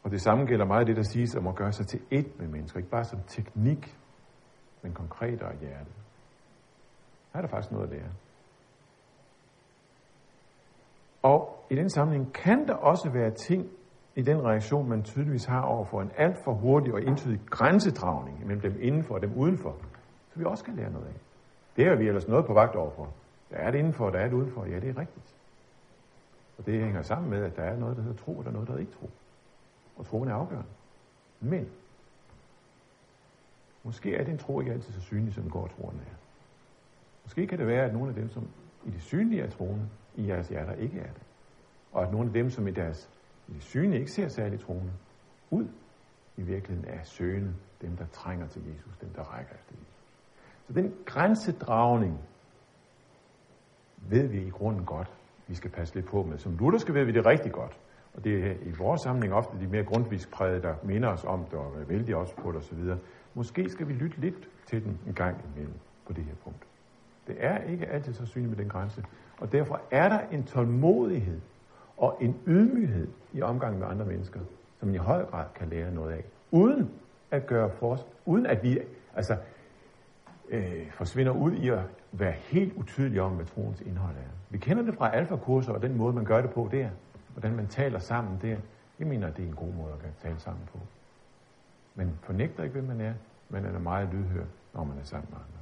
[0.04, 2.48] Og det samme gælder meget det, der siges om at gøre sig til ét med
[2.48, 2.80] mennesker.
[2.80, 3.98] Ikke bare som teknik,
[4.82, 5.92] men konkret og hjerte.
[7.34, 8.12] Her er der faktisk noget at lære.
[11.32, 13.70] Og i den sammenhæng kan der også være ting
[14.16, 18.48] i den reaktion, man tydeligvis har over for en alt for hurtig og entydig grænsedragning
[18.48, 19.78] mellem dem indenfor og dem udenfor,
[20.30, 21.14] så vi også kan lære noget af.
[21.76, 23.14] Det er vi ellers noget på vagt overfor.
[23.52, 24.66] Der er det indenfor, der er det udenfor.
[24.66, 25.36] Ja, det er rigtigt.
[26.58, 28.54] Og det hænger sammen med, at der er noget, der hedder tro, og der er
[28.54, 29.10] noget, der hedder ikke tro.
[29.98, 30.70] Og troen er afgørende.
[31.40, 31.70] Men,
[33.84, 36.16] måske er den tro ikke altid så synlig, som går troen er.
[37.24, 38.48] Måske kan det være, at nogle af dem, som
[38.86, 41.22] i det synlige er troende, i jeres hjerter ikke er det.
[41.92, 43.10] Og at nogle af dem, som i deres
[43.60, 44.92] syne ikke ser særligt troende,
[45.50, 45.68] ud
[46.38, 49.96] i virkeligheden er søgende, dem der trænger til Jesus, dem der rækker efter Jesus.
[50.68, 52.20] Så den grænsedragning
[54.10, 55.12] ved vi i grunden godt,
[55.48, 56.38] vi skal passe lidt på med.
[56.38, 57.80] Som lutherske ved vi det rigtig godt.
[58.14, 61.46] Og det er i vores samling ofte de mere grundvis grundviskpræget, der minder os om
[61.46, 62.80] det, og er vældig også på det osv.
[63.34, 65.74] Måske skal vi lytte lidt til den en gang imellem
[66.08, 66.68] på det her punkt.
[67.28, 69.04] Det er ikke altid så synligt med den grænse.
[69.38, 71.42] Og derfor er der en tålmodighed
[71.98, 74.40] og en ydmyghed i omgang med andre mennesker,
[74.80, 76.24] som man i høj grad kan lære noget af.
[76.52, 76.92] Uden
[77.32, 78.80] at gøre for, uden at vi
[79.16, 79.38] altså,
[80.50, 81.80] øh, forsvinder ud i at
[82.12, 84.30] være helt utydelige om, hvad troens indhold er.
[84.50, 86.90] Vi kender det fra alfakurser, og den måde, man gør det på der,
[87.34, 88.58] hvordan man taler sammen der.
[89.00, 90.80] Jeg mener, at det er en god måde at tale sammen på.
[91.96, 93.14] Men fornægter ikke, hvem man er,
[93.50, 95.55] men er meget lydhør, når man er sammen med andre.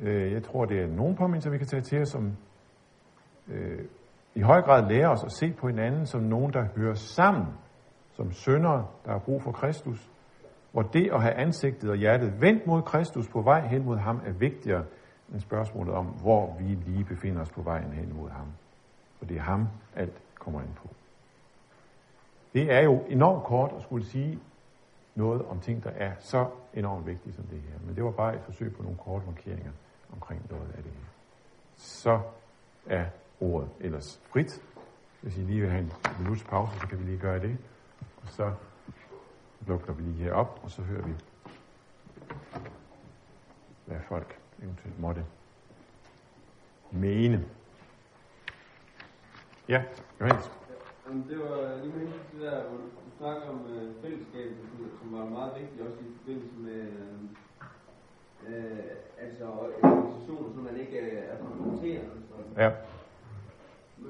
[0.00, 2.36] Øh, jeg tror, det er nogle påmindelser, vi kan tage til os, som
[3.48, 3.84] øh,
[4.34, 7.46] i høj grad lærer os at se på hinanden som nogen, der hører sammen,
[8.12, 10.10] som sønder, der har brug for Kristus,
[10.72, 14.20] hvor det at have ansigtet og hjertet vendt mod Kristus på vej hen mod ham
[14.26, 14.84] er vigtigere
[15.32, 18.46] end spørgsmålet om, hvor vi lige befinder os på vejen hen mod ham.
[19.18, 20.88] For det er ham, alt kommer ind på.
[22.54, 24.38] Det er jo enormt kort at skulle sige
[25.14, 27.78] noget om ting, der er så enormt vigtige som det her.
[27.86, 29.72] Men det var bare et forsøg på nogle korte markeringer
[30.12, 31.06] omkring noget af det her.
[31.76, 32.20] Så
[32.86, 33.06] er
[33.40, 34.62] ordet ellers frit.
[35.20, 37.58] Hvis I lige vil have en minuts pause, så kan vi lige gøre det.
[38.22, 38.52] Og så
[39.66, 41.12] lukker vi lige her op, og så hører vi,
[43.86, 45.24] hvad folk eventuelt måtte
[46.90, 47.44] mene.
[49.68, 49.82] Ja,
[50.20, 50.50] Johannes.
[51.06, 52.84] Jamen, det var lige med det der, hvor du,
[53.18, 54.56] snakker om øh, fællesskabet,
[55.00, 57.18] som var meget vigtigt også i forbindelse med øh,
[58.52, 62.16] øh, altså organisationer, som man ikke øh, er konfronterende.
[62.62, 62.70] Ja.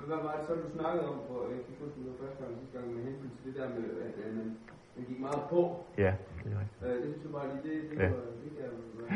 [0.09, 2.75] Hvad var det så, du snakkede om, for, jeg kan huske det første gang, sidste
[2.79, 4.49] gang, med hensyn til det der med, at at man,
[4.96, 5.61] man gik meget på.
[6.05, 6.83] Ja, det er rigtigt.
[6.87, 8.09] Øh, det synes jeg bare lige, det, det, Ja.
[8.09, 8.68] var, det være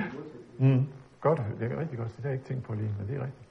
[0.07, 0.57] en modsætning.
[0.81, 0.87] Mm.
[1.21, 2.11] Godt, det er rigtig godt.
[2.17, 3.47] Det har jeg ikke tænkt på lige, men det er rigtigt.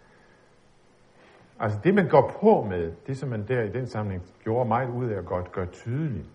[1.60, 4.90] Altså det, man går på med, det som man der i den sammenhæng gjorde meget
[4.90, 6.26] ud af at godt gøre tydeligt,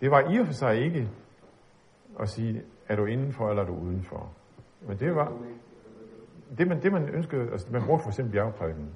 [0.00, 1.08] det var i og for sig ikke
[2.20, 4.30] og sige, er du indenfor eller er du udenfor.
[4.88, 5.32] Men det var,
[6.58, 8.90] det man, det man ønskede, altså man brugte for eksempel bjergprædiken,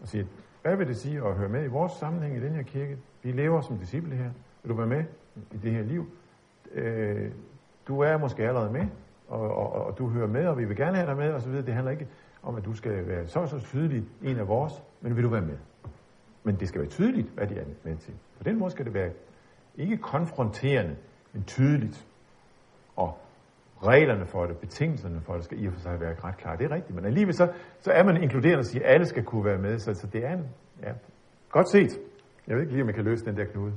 [0.00, 0.28] og sige,
[0.62, 2.98] hvad vil det sige at høre med i vores sammenhæng i den her kirke?
[3.22, 4.30] Vi lever som disciple her.
[4.62, 5.04] Vil du være med
[5.52, 6.10] i det her liv?
[6.72, 7.32] Øh,
[7.88, 8.86] du er måske allerede med,
[9.28, 11.48] og, og, og du hører med, og vi vil gerne have dig med, og så
[11.48, 11.66] videre.
[11.66, 12.08] Det handler ikke
[12.42, 15.42] om, at du skal være så så tydelig en af vores, men vil du være
[15.42, 15.58] med?
[16.42, 18.14] Men det skal være tydeligt, hvad de er med til.
[18.38, 19.10] På den måde skal det være
[19.76, 20.96] ikke konfronterende,
[21.38, 22.06] men tydeligt.
[22.96, 23.18] Og
[23.82, 26.56] reglerne for det, betingelserne for det, skal i og for sig være ret klare.
[26.56, 29.24] Det er rigtigt, men alligevel så, så er man inkluderende og siger, at alle skal
[29.24, 29.78] kunne være med.
[29.78, 30.48] Så, så det er en,
[30.82, 30.92] ja,
[31.50, 31.98] godt set.
[32.46, 33.72] Jeg ved ikke lige, om man kan løse den der knude.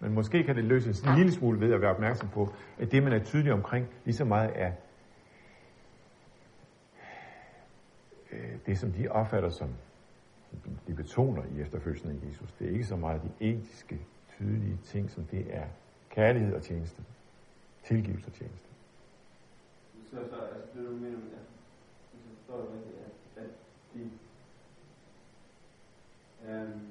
[0.00, 3.02] Men måske kan det løses en lille smule ved at være opmærksom på, at det,
[3.02, 4.72] man er tydelig omkring, lige så meget er
[8.32, 9.68] øh, det, som de opfatter som
[10.86, 12.52] de betoner i efterfølgelsen af Jesus.
[12.52, 15.66] Det er ikke så meget de etiske, tydelige ting, som det er
[16.10, 17.02] kærlighed og tjeneste.
[17.84, 18.68] Tilgivelse og tjeneste.
[20.10, 21.40] Så, så altså, det du mener, ja,
[22.50, 23.50] forstår det rigtigt, at, at
[23.94, 24.10] de,
[26.48, 26.86] øhm,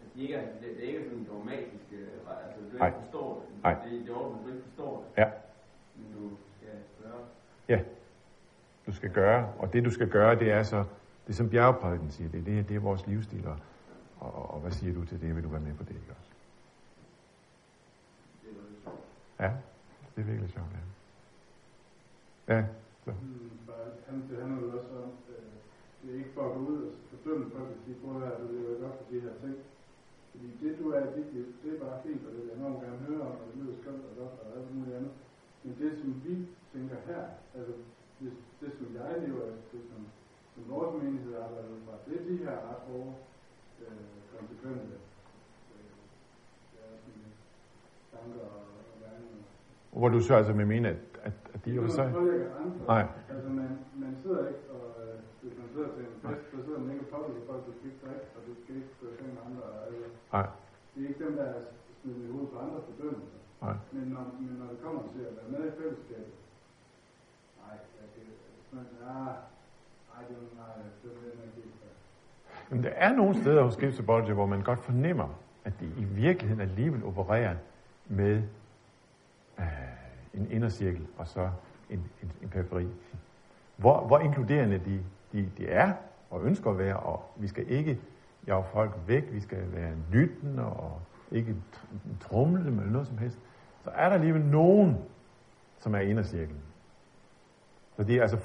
[0.00, 2.08] at de ikke er, det, det er ikke sådan dogmatisk, øh,
[2.44, 3.62] altså du ikke forstår det.
[3.62, 3.74] Nej.
[3.84, 5.22] Det, det er ordentligt, du ikke forstår det.
[5.22, 5.30] Ja.
[5.96, 7.24] Men du skal spørge.
[7.68, 7.80] Ja,
[8.86, 10.84] du skal gøre, og det du skal gøre, det er så,
[11.26, 13.58] det er som bjergprædiken siger, det, det, det er vores livsstil, og,
[14.20, 16.30] og, og hvad siger du til det, vil du være med på det, ikke også?
[18.42, 18.98] Det er noget sjovt.
[19.44, 19.50] Ja,
[20.12, 20.84] det er virkelig sjovt, ja.
[22.52, 22.60] Ja,
[23.04, 23.10] så.
[24.06, 25.52] Han, det handler jo også om, øh,
[26.00, 28.40] det er ikke for at gå ud og fordømme folk og sige, prøv at høre,
[28.40, 29.56] du lever ikke for de her ting.
[30.30, 31.22] Fordi det, du er i
[31.62, 33.76] det er bare fint, og det vil jeg enormt gerne høre om, og det lyder
[33.80, 35.12] skønt og godt og alt muligt andet.
[35.62, 36.34] Men det, som vi
[36.72, 37.22] tænker her,
[37.56, 37.74] altså
[38.18, 38.30] det,
[38.60, 40.00] det som jeg lever af, det som,
[40.52, 43.14] som vores menighed arbejder ud fra, det er de her ret hårde,
[43.82, 45.00] øh, konsekvenser.
[45.74, 45.94] øh,
[46.76, 47.30] ja, øh,
[48.12, 48.73] tanker og.
[49.98, 51.70] Hvor du så altså med mene, at, at, at de.
[51.70, 52.80] Det pålægger andre.
[52.92, 53.04] Nej.
[53.34, 53.70] Altså, man,
[54.04, 57.04] man sidder ikke, og øh, hvis man sidder til en fest, så sidder man ikke
[57.06, 59.62] og pålægger folk, du skal ikke drikke, og du skal ikke seng med andre.
[59.86, 60.46] Altså, Nej,
[60.92, 61.60] det er ikke dem, der er
[61.98, 63.40] smidt i hovedet på andre fordømmelser.
[63.64, 63.76] nej.
[63.94, 66.34] Men når, men når det kommer til at være med i fællesskabet,
[67.62, 68.24] nej, jeg kan,
[68.70, 69.34] sådan, ah,
[70.14, 71.78] ej, det er nej, det er det, ikke
[72.70, 74.00] Men der er nogle steder hos Gipsy
[74.38, 75.28] hvor man godt fornemmer,
[75.64, 77.56] at de i virkeligheden alligevel opererer
[78.08, 78.42] med
[79.58, 79.83] øh,
[80.34, 81.50] en indercirkel og så
[81.90, 82.86] en, en, en periferi.
[83.76, 85.92] Hvor, hvor inkluderende de, de, de er
[86.30, 88.00] og ønsker at være, og vi skal ikke
[88.46, 91.56] jage folk væk, vi skal være lyttende og ikke
[92.20, 93.38] trumle dem eller noget som helst,
[93.84, 94.96] så er der alligevel nogen,
[95.78, 96.60] som er i indercirklen.
[97.96, 98.38] Så det er altså,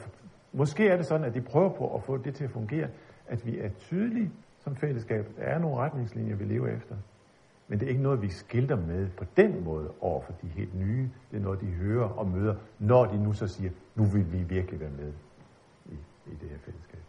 [0.53, 2.87] måske er det sådan, at de prøver på at få det til at fungere,
[3.27, 5.25] at vi er tydelige som fællesskab.
[5.37, 6.95] Der er nogle retningslinjer, vi lever efter.
[7.69, 10.75] Men det er ikke noget, vi skilter med på den måde over for de helt
[10.75, 11.09] nye.
[11.31, 14.37] Det er noget, de hører og møder, når de nu så siger, nu vil vi
[14.37, 15.13] virkelig være med
[15.85, 15.93] i,
[16.31, 16.99] i det her fællesskab.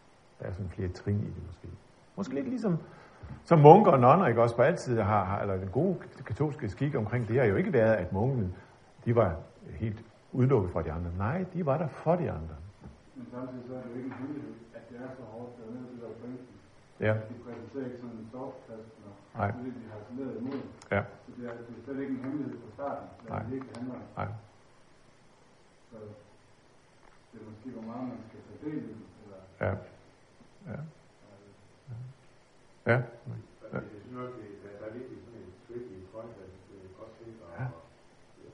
[0.41, 1.69] Der er sådan flere trin i det måske.
[2.17, 2.79] Måske lidt ligesom
[3.45, 5.97] som munker og nonner, ikke også på altid har, har eller den gode
[6.27, 8.53] katolske skik omkring det har jo ikke været, at munkene,
[9.05, 9.37] de var
[9.71, 11.11] helt udelukket fra de andre.
[11.19, 12.57] Nej, de var der for de andre.
[13.17, 15.75] Men samtidig så er det jo ikke en hemmelighed, at det er så hårdt, at
[15.75, 16.47] nede til der pointen.
[17.01, 19.00] Ja, De præsenterer ikke sådan en når
[19.35, 19.51] Nej.
[19.51, 20.01] det, de har
[20.41, 20.61] imod.
[20.91, 23.43] ja, Så det er, det er slet ikke en hemmelighed fra starten, hvad Nej.
[23.43, 24.03] det virkelig handler om.
[24.17, 24.29] nej.
[25.91, 25.97] Så
[27.31, 29.71] det er måske, hvor meget man skal tage del i det, eller Ja,
[30.71, 30.79] ja,
[32.91, 32.97] ja.
[33.73, 33.79] Ja.
[33.79, 36.91] Jeg synes nok, det er, der er virkelig sådan en tricky point, at det er
[37.01, 37.37] godt set.
[37.47, 37.67] Og, Ja.
[38.45, 38.53] øh,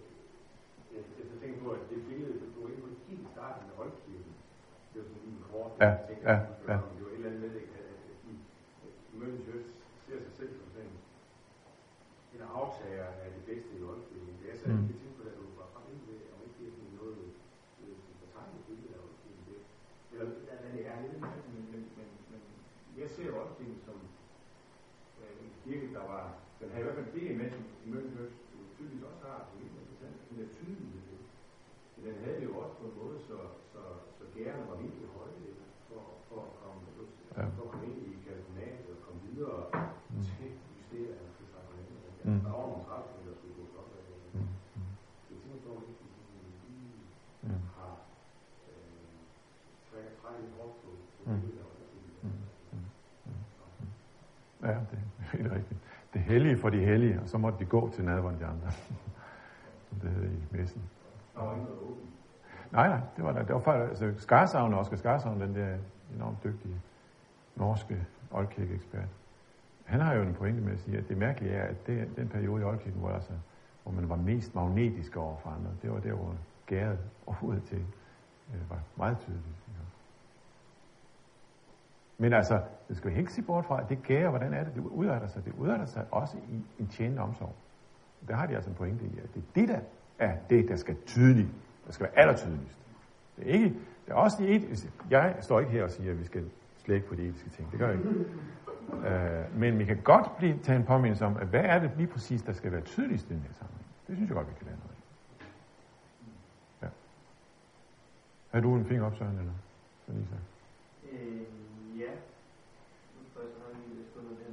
[0.95, 4.21] jeg, jeg tænker på, at det billede, du var inde på helt i starten, forestil
[4.97, 6.77] Ja, mig, tænker, ja, at ja.
[6.97, 8.31] det var et eller andet med, at at de
[9.13, 9.73] i Møllens Høst
[10.07, 10.97] ser sig selv som sådan en,
[12.37, 14.35] en aftager af det bedste i oldkirken.
[14.41, 14.75] Det er så Mm.
[14.77, 14.83] mm.
[14.91, 17.17] ikke tænkt på, at du var frem ind med, om ikke det er sådan noget,
[17.83, 19.43] øh, som betegner billedet af oldkirken.
[19.49, 19.59] Det,
[20.13, 22.41] eller, eller det er lidt mere, men, men, men, men
[23.01, 23.99] jeg ser oldkirken som
[25.21, 26.25] øh, en kirke, der var,
[26.61, 29.53] den havde i hvert fald det element, som Møllens Høst jo tydeligvis også har, det
[29.57, 31.19] er helt interessant, den der tydelighed.
[31.95, 33.39] Men den havde det jo også på en måde, så,
[33.73, 33.83] så,
[34.19, 35.35] så gærerne var virkelig høje
[35.89, 36.81] for, for at komme,
[37.39, 37.45] Ja.
[37.57, 39.61] for at komme ind i kalkunatet og komme videre
[40.11, 40.23] Mm.
[40.23, 41.99] til justeringer til sakramentet.
[42.29, 42.41] Mm.
[42.45, 44.05] Der var nogle træffer, der skulle gå op af.
[44.35, 44.41] Mm.
[44.77, 44.93] Mm.
[45.27, 46.07] Det er sådan noget, som
[46.69, 46.95] lige
[47.47, 47.63] Mm.
[47.77, 47.95] har
[48.71, 49.15] øh,
[49.89, 51.41] træ- trækket hårdt på på Mm.
[51.41, 52.33] billedet af oldkirken.
[53.27, 54.67] Mm.
[54.67, 55.81] Ja, det er helt rigtigt.
[56.15, 58.71] Det hellige for de hellige, og så måtte de gå til nadveren de andre.
[59.89, 60.83] Som det hedder i messen.
[62.73, 63.43] Nej, nej, det var der.
[63.43, 65.77] Det var faktisk, altså Skarsavn, Oscar Skarsavn, den der
[66.15, 66.81] enormt dygtige
[67.57, 69.09] norske oldkirkeekspert.
[69.85, 72.29] Han har jo en pointe med at sige, at det mærkelige er, at det, den
[72.29, 73.33] periode i oldkirken, hvor, altså,
[73.83, 76.35] hvor man var mest magnetisk over for andre, det var der, hvor
[76.67, 77.85] gæret overhovedet til
[78.55, 79.47] øh, var meget tydeligt.
[79.47, 79.86] Ikke?
[82.19, 84.75] Men altså, det skal vi ikke se bort fra, at det gære, hvordan er det,
[84.75, 85.45] det udarter sig?
[85.45, 87.55] Det udarter sig også i en tjenende omsorg.
[88.29, 89.81] Der har de altså en pointe i, at det er det, der
[90.19, 91.49] er det, der skal tydeligt,
[91.87, 92.79] der skal være allertydeligst.
[93.37, 93.67] Det er ikke,
[94.07, 94.91] det er også de etiske.
[95.11, 97.71] Jeg står ikke her og siger, at vi skal slække på de etiske ting.
[97.71, 98.09] Det gør jeg ikke.
[98.93, 102.07] Uh, men vi kan godt blive tage en påmindelse om, at hvad er det lige
[102.07, 103.87] præcis, der skal være tydeligst i den her sammenhæng.
[104.07, 104.97] Det synes jeg godt, vi kan lære noget af.
[106.83, 106.89] Ja.
[108.51, 109.53] Har du en finger op, Søren, eller?
[110.07, 110.37] Sådan Lisa?
[111.13, 111.41] Øh,
[112.03, 112.13] ja.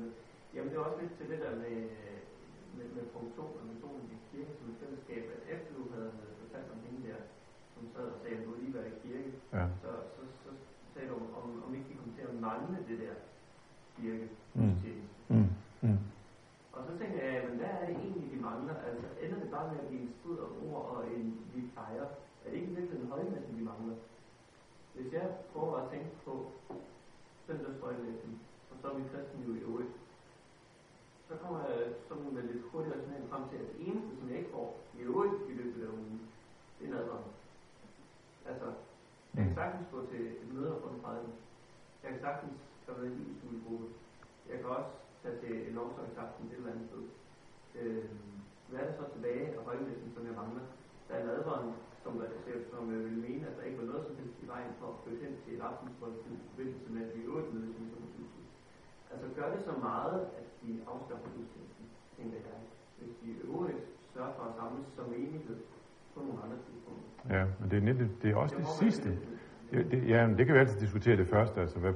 [0.01, 0.15] Lidt.
[0.53, 1.75] Jamen det er også lidt til det der med,
[2.77, 6.69] med, med funktion og metoden i kirken som et fællesskab, at efter du havde fortalt
[6.75, 7.19] om hende der,
[7.73, 9.63] som sad og sagde, at du lige være i kirke, Ja.
[9.83, 10.49] så, så, så
[10.93, 13.15] sagde du, om, om ikke vi kom til at mangle det der
[13.97, 14.77] kirke Mm.
[15.29, 15.49] Mm.
[15.81, 15.97] Mm.
[16.73, 18.75] Og så tænker jeg, men hvad er det egentlig, de mangler?
[18.87, 22.07] Altså, ender det bare med at blive en strid om ord og en vi fejrer?
[22.43, 23.95] Er det ikke virkelig en højmessen, de mangler?
[24.95, 26.51] Hvis jeg prøver at tænke på
[27.47, 28.39] søndagsføjlæsen,
[28.71, 29.93] og så er vi kristne jo i øvrigt,
[31.27, 31.77] så kommer jeg
[32.07, 35.01] sådan med lidt hurtigere sådan frem til, at det eneste, som jeg ikke får i
[35.09, 36.21] øvrigt i løbet af ugen,
[36.79, 37.27] det er nadveren.
[38.49, 38.67] Altså,
[39.35, 41.33] jeg kan sagtens gå til et møde og få en prædiken.
[42.03, 43.87] Jeg kan sagtens gøre en livsstudiegruppe.
[44.49, 44.91] Jeg kan også
[45.23, 47.03] tage til en omsorgsaften et eller andet sted.
[47.79, 48.05] Øh,
[48.69, 50.65] hvad er der så tilbage af højmessen, som jeg mangler?
[51.07, 54.15] Der er nadveren, som, der- som jeg vil mene, at der ikke var noget som
[54.21, 57.21] helst i vejen for at flytte hen til et aftensmåltid i forbindelse med, at vi
[57.29, 58.43] øvrigt mødes i missionshuset.
[59.11, 61.85] Altså gør det så meget, at de afskaffer gudstjenesten,
[62.17, 62.59] tænker jeg.
[62.99, 65.57] Hvis de øvrigt sørger for at samles som enighed
[66.13, 67.07] på nogle andre tidspunkter.
[67.35, 69.09] Ja, men det er, netop, det er også det håber, sidste.
[69.09, 69.27] det-
[69.71, 71.93] Det, det, ja, men det kan vi altid diskutere det første, altså hvad,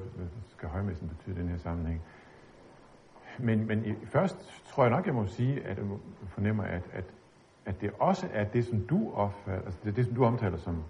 [0.48, 2.02] skal højmessen betyde i den her sammenhæng.
[3.40, 4.38] Men, men i, først
[4.70, 5.86] tror jeg nok, jeg må sige, at jeg
[6.28, 7.04] fornemmer, at, at,
[7.68, 10.84] at det også er det, som du opfatter, altså det det, som du omtaler som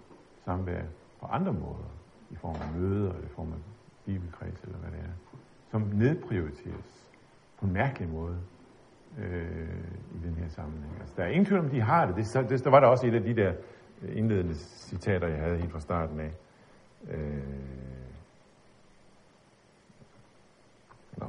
[0.46, 0.82] samvær
[1.20, 1.90] på andre måder,
[2.32, 3.58] i form af møder, eller i form af
[4.06, 5.38] bibelkreds, eller hvad det er,
[5.72, 7.10] som nedprioriteres
[7.60, 8.38] på en mærkelig måde
[9.20, 9.70] øh,
[10.16, 10.98] i den her sammenhæng.
[11.00, 12.16] Altså, der er ingen tvivl om, de har det.
[12.16, 13.54] det, så- det der var der også et af de der
[14.14, 16.32] indledende citater, jeg havde helt fra starten af.
[17.10, 17.44] Øh,
[21.18, 21.26] Nå.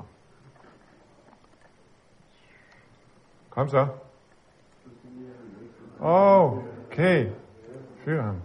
[3.51, 3.87] Kom så.
[6.01, 7.31] Oh, okay.
[8.07, 8.43] Ham.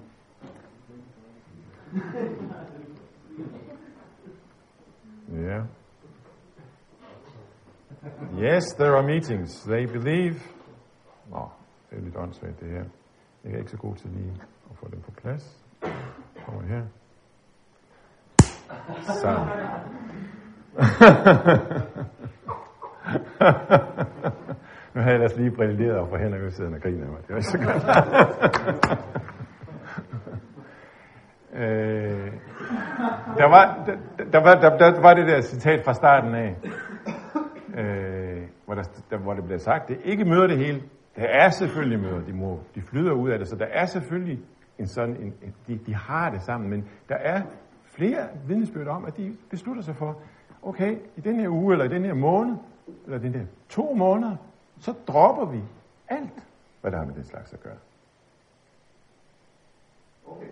[5.31, 5.63] Ja.
[8.39, 9.63] Yes, there are meetings.
[9.63, 10.39] They believe.
[11.29, 11.49] Nå,
[11.89, 12.83] det lidt åndssvagt det her.
[13.43, 14.33] Jeg er ikke så god til lige
[14.71, 15.03] at få dem.
[25.03, 27.19] Nu jeg ellers lige brilleret og for Henrik og sidder og griner af mig.
[27.27, 27.83] Det var så godt.
[31.61, 32.31] øh,
[33.37, 33.95] der, var, der,
[34.31, 36.55] der, var, der, der var det der citat fra starten af,
[37.77, 40.81] øh, hvor, der, der, hvor det blev sagt, det ikke møder det hele.
[41.15, 44.39] Der er selvfølgelig møder, de, må, de flyder ud af det, så der er selvfølgelig
[44.79, 47.41] en sådan, en, en, de, de har det sammen, men der er
[47.85, 50.17] flere vidnesbyrd om, at de beslutter sig for,
[50.61, 52.55] okay, i den her uge, eller i den her måned,
[53.05, 54.35] eller den her to måneder,
[54.79, 55.61] så dropper vi
[56.09, 56.39] alt,
[56.81, 57.77] hvad der har med den slags at gøre.
[60.27, 60.51] Okay,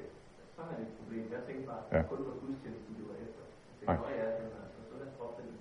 [0.56, 1.24] så er det et problem.
[1.32, 1.98] Jeg tænkte bare, Ja.
[2.00, 3.42] at kun var gudstjenesten, du var efter.
[3.80, 3.98] Det Nej.
[4.22, 5.52] ja, den er, så lad droppe den.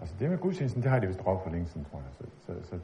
[0.00, 2.12] Altså det med gudstjenesten, det har de vist droppet for længe siden, tror jeg.
[2.18, 2.78] Så, så, så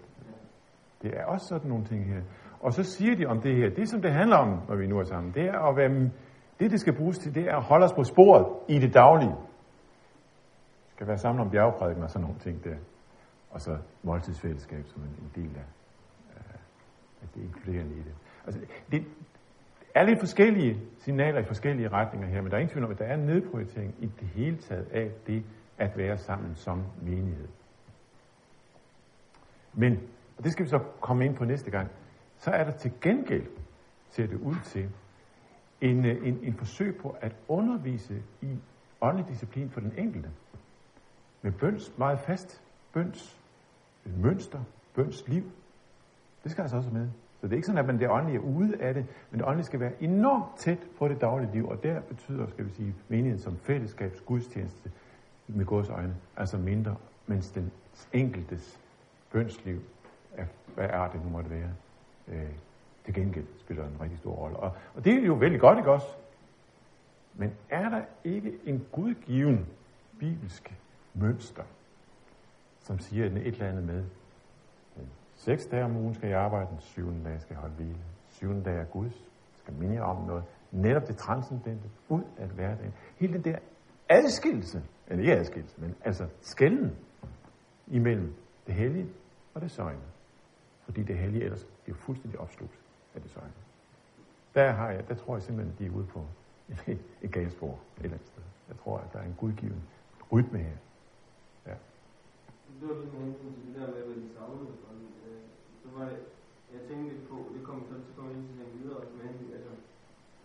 [1.03, 2.23] det er også sådan nogle ting her.
[2.61, 4.99] Og så siger de om det her, det som det handler om, når vi nu
[4.99, 6.11] er sammen, det er at være,
[6.61, 9.37] Det, det skal bruges til, det er at holde os på sporet i det daglige.
[10.87, 12.77] Det skal være sammen om bjergprædiken og sådan nogle ting der.
[13.51, 15.65] Og så måltidsfællesskab som en, en del af,
[17.23, 18.15] af det inkluderende i det.
[18.47, 19.05] Altså, det
[19.95, 22.99] er lidt forskellige signaler i forskellige retninger her, men der er ingen tvivl om, at
[22.99, 25.45] der er en nedprioritering i det hele taget af det
[25.79, 27.49] at være sammen som menighed.
[29.75, 29.93] Men,
[30.39, 31.91] og det skal vi så komme ind på næste gang,
[32.37, 33.47] så er der til gengæld,
[34.09, 34.91] ser det ud til,
[35.81, 38.59] en, en, en forsøg på at undervise i
[39.01, 40.31] åndelig disciplin for den enkelte.
[41.43, 43.40] Med bøns meget fast, bøns
[44.05, 44.61] mønster,
[44.95, 45.43] bøns liv.
[46.45, 47.09] Det skal altså også med.
[47.41, 49.49] Så det er ikke sådan, at man det åndelige er ude af det, men det
[49.49, 52.95] åndelige skal være enormt tæt på det daglige liv, og der betyder, skal vi sige,
[53.09, 54.91] menigheden som fællesskabs gudstjeneste
[55.47, 56.97] med Guds øjne, altså mindre,
[57.27, 57.73] mens den
[58.13, 58.81] enkeltes
[59.33, 59.81] bønsliv,
[60.37, 60.45] er,
[60.75, 61.71] hvad er det nu måtte være,
[62.29, 62.51] øh,
[63.05, 64.57] til gengæld spiller en rigtig stor rolle.
[64.57, 66.07] Og, og det er jo vældig godt, ikke også?
[67.35, 69.67] Men er der ikke en gudgiven
[70.19, 70.75] bibelsk
[71.15, 71.63] mønster,
[72.81, 74.05] som siger et eller andet med,
[75.41, 77.99] Seks dage om ugen skal jeg arbejde, den syvende dag skal jeg holde hvile.
[78.29, 79.25] Syvende dag er Guds,
[79.55, 80.45] skal minde om noget.
[80.73, 82.95] Netop det transcendente, ud af hverdagen.
[83.17, 83.59] Hele den der
[84.09, 86.97] adskillelse, eller ikke adskillelse, men altså skælden
[87.87, 88.35] imellem
[88.67, 89.09] det hellige
[89.55, 90.03] og det søjne.
[90.85, 92.79] Fordi det hellige ellers bliver fuldstændig opslugt
[93.15, 93.53] af det søjne.
[94.55, 96.25] Der, har jeg, der tror jeg simpelthen, at de er ude på
[96.87, 98.43] et, et galt spor et eller andet sted.
[98.69, 99.83] Jeg tror, at der er en gudgiven
[100.33, 100.77] rytme her.
[102.81, 104.73] Det var lidt med hensyn til det der med, hvad de savnede.
[105.27, 105.41] Øh,
[105.83, 106.19] så var det,
[106.75, 109.25] jeg tænkte lidt på, det kommer så, så kommer jeg ind til videre også med,
[109.59, 109.73] altså,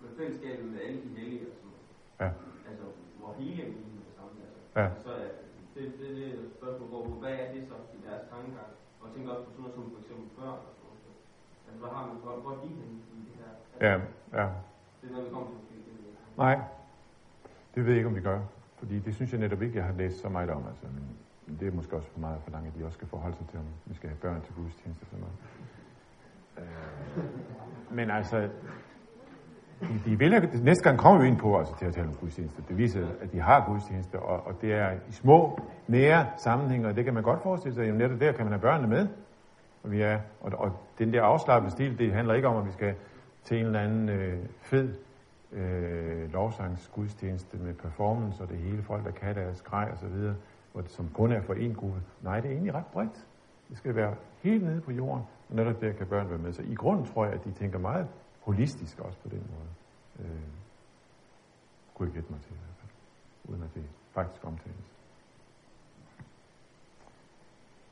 [0.01, 1.85] med fællesskabet med alle de hellige og sådan noget.
[2.23, 2.29] Ja.
[2.69, 2.85] Altså,
[3.19, 4.37] hvor hele er sammen.
[4.47, 4.61] Altså.
[4.79, 4.85] Ja.
[5.05, 5.31] Så er det,
[5.75, 8.71] det, det, det spørgsmål går på, hvad er det så i deres tankegang?
[9.01, 11.19] Og tænker også på sådan noget som for eksempel børn og sådan noget.
[11.67, 13.51] Altså, hvad har man, hvor, hvor er de henne i det her?
[13.71, 13.93] Altså, Ja,
[14.39, 14.47] ja.
[14.99, 16.37] Det er noget, vi kommer til det ikke.
[16.43, 16.55] Nej,
[17.73, 18.39] det ved jeg ikke, om vi gør.
[18.79, 20.63] Fordi det synes jeg netop ikke, jeg har læst så meget om.
[20.71, 20.85] Altså.
[20.95, 21.05] Men
[21.59, 23.59] det er måske også for meget for langt, at de også skal forholde sig til,
[23.59, 25.37] om vi skal have børn til gudstjeneste og sådan noget.
[26.57, 27.23] Øh,
[27.91, 28.49] men altså,
[29.81, 32.63] de, de vil, næste gang kommer vi ind på altså, til at tale om gudstjeneste.
[32.67, 36.95] Det viser, at de har gudstjeneste, og, og det er i små, nære sammenhænge, og
[36.95, 37.85] det kan man godt forestille sig.
[37.85, 39.07] Jamen netop der kan man have børnene med.
[39.83, 42.71] Og, vi er, og, og den der afslappede stil, det handler ikke om, at vi
[42.71, 42.95] skal
[43.43, 44.95] til en eller anden øh, fed
[45.51, 50.35] øh, lovsangsgudstjeneste med performance og det hele, folk der kan deres grej og så videre,
[50.75, 52.01] hvor det som kun er for en gruppe.
[52.21, 53.27] Nej, det er egentlig ret bredt.
[53.69, 56.53] Det skal være helt nede på jorden, og netop der kan børn være med.
[56.53, 58.07] Så i grunden tror jeg, at de tænker meget
[58.39, 59.69] holistisk også på den måde.
[60.19, 60.41] Øh,
[61.93, 62.91] kunne jeg gætte mig til i hvert fald,
[63.45, 64.85] uden at det faktisk omtales.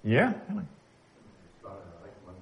[0.04, 0.68] Ja, Henrik?
[1.64, 1.76] Der er
[2.06, 2.42] rigtig mange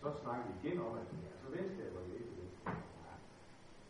[0.00, 2.76] så snakker vi igen om, at det er så venskab, og det ikke ægte venskab.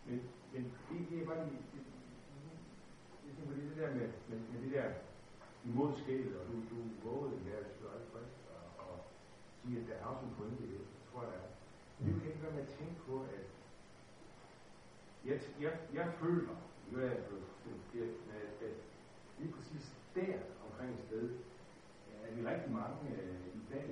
[0.07, 0.19] Men,
[0.53, 1.81] men det, det er bare lige, det,
[3.23, 4.89] det, det, på det der med, med, med det der
[5.65, 8.97] imod skælet, og du, du vågede det der, hvis du er frisk, og, og
[9.61, 10.81] sige, at der er også en pointe i det,
[11.13, 11.49] tror jeg, er.
[11.99, 13.47] Men vi kan ikke være med at tænke på, at
[15.29, 16.57] jeg, jeg, jeg føler,
[16.91, 18.77] nu er jeg blevet forkert, at, at
[19.39, 21.31] lige præcis der omkring et sted,
[22.25, 23.89] er vi rigtig mange øh, i dag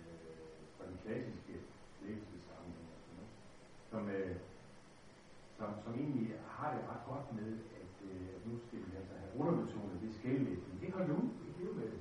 [0.00, 1.54] øh, fra de klassiske
[2.02, 3.32] levelsessammenhænge, og sådan noget,
[3.90, 4.36] som, øh,
[5.58, 7.50] som, som egentlig har det ret godt med,
[7.82, 10.74] at, øh, at nu skal vi altså have underbetonet det skælvægning.
[10.80, 12.00] Det holder ud, vi med det.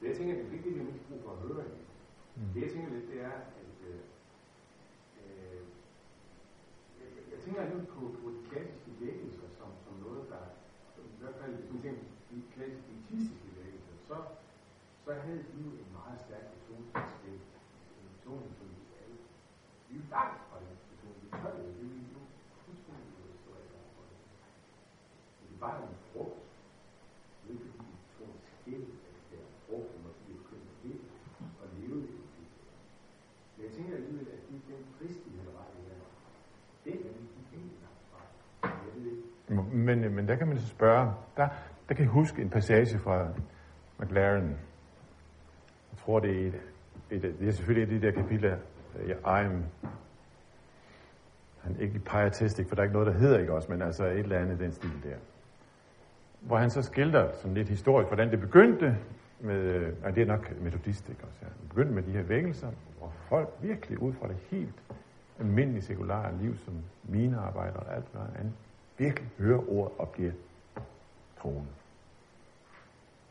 [0.00, 1.74] Det jeg tænker, det er ikke det, vi har mest brug for at høre i.
[2.36, 2.48] Mm.
[2.54, 4.00] Det jeg tænker lidt, det er, at øh,
[5.20, 5.62] øh,
[7.00, 10.42] jeg, jeg- tænker lidt på, på de klassiske vækkelser som, som noget, der
[12.32, 14.16] de klassiske vækkelser, så,
[15.04, 16.88] så havde de jo en meget stærk betoning,
[17.28, 19.18] en betoning, som vi alle,
[19.88, 22.22] vi er langt fra den betoning, vi tør det, vi er jo
[22.64, 24.18] fuldstændig historie over det.
[25.36, 26.40] Så det er bare en frugt,
[27.40, 30.14] det er ikke fordi vi tror en skæld, at det er en frugt, hvor man
[30.22, 31.06] bliver kønt helt
[31.62, 32.16] og leve det.
[33.54, 36.00] Men jeg tænker alligevel, at det, den kristne han var i her,
[36.86, 37.24] den er vi
[37.58, 38.20] ikke langt fra.
[38.86, 39.22] Jeg ved ikke,
[39.72, 41.48] men, øh, men der kan man så spørge, der,
[41.88, 43.28] der kan jeg huske en passage fra
[43.98, 44.48] McLaren.
[45.92, 46.54] Jeg tror, det er, et,
[47.10, 48.56] et, det er selvfølgelig et af de der kapitler,
[48.98, 49.86] øh, jeg I'm,
[51.62, 54.18] han ikke pietistic, for der er ikke noget, der hedder ikke også, men altså et
[54.18, 55.16] eller andet i den stil der.
[56.40, 58.96] Hvor han så skildrer sådan lidt historisk, hvordan det begyndte
[59.40, 61.46] med, øh, og det er nok metodistik også, ja.
[61.46, 64.82] Det begyndte med de her vækkelser, hvor folk virkelig ud fra det helt
[65.40, 68.52] almindelige sekulære liv, som mine arbejder og alt hvad andet,
[69.02, 70.32] virkelig hører ordet og bliver
[71.38, 71.68] troende.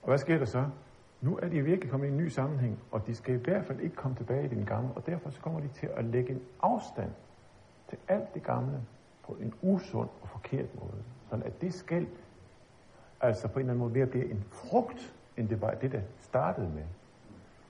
[0.01, 0.65] Og hvad sker der så?
[1.21, 3.79] Nu er de virkelig kommet i en ny sammenhæng, og de skal i hvert fald
[3.79, 6.41] ikke komme tilbage i den gamle, og derfor så kommer de til at lægge en
[6.61, 7.11] afstand
[7.89, 8.81] til alt det gamle
[9.25, 11.03] på en usund og forkert måde.
[11.29, 12.07] Sådan at det skal
[13.21, 15.91] altså på en eller anden måde ved at blive en frugt, end det var det,
[15.91, 16.85] der startede med.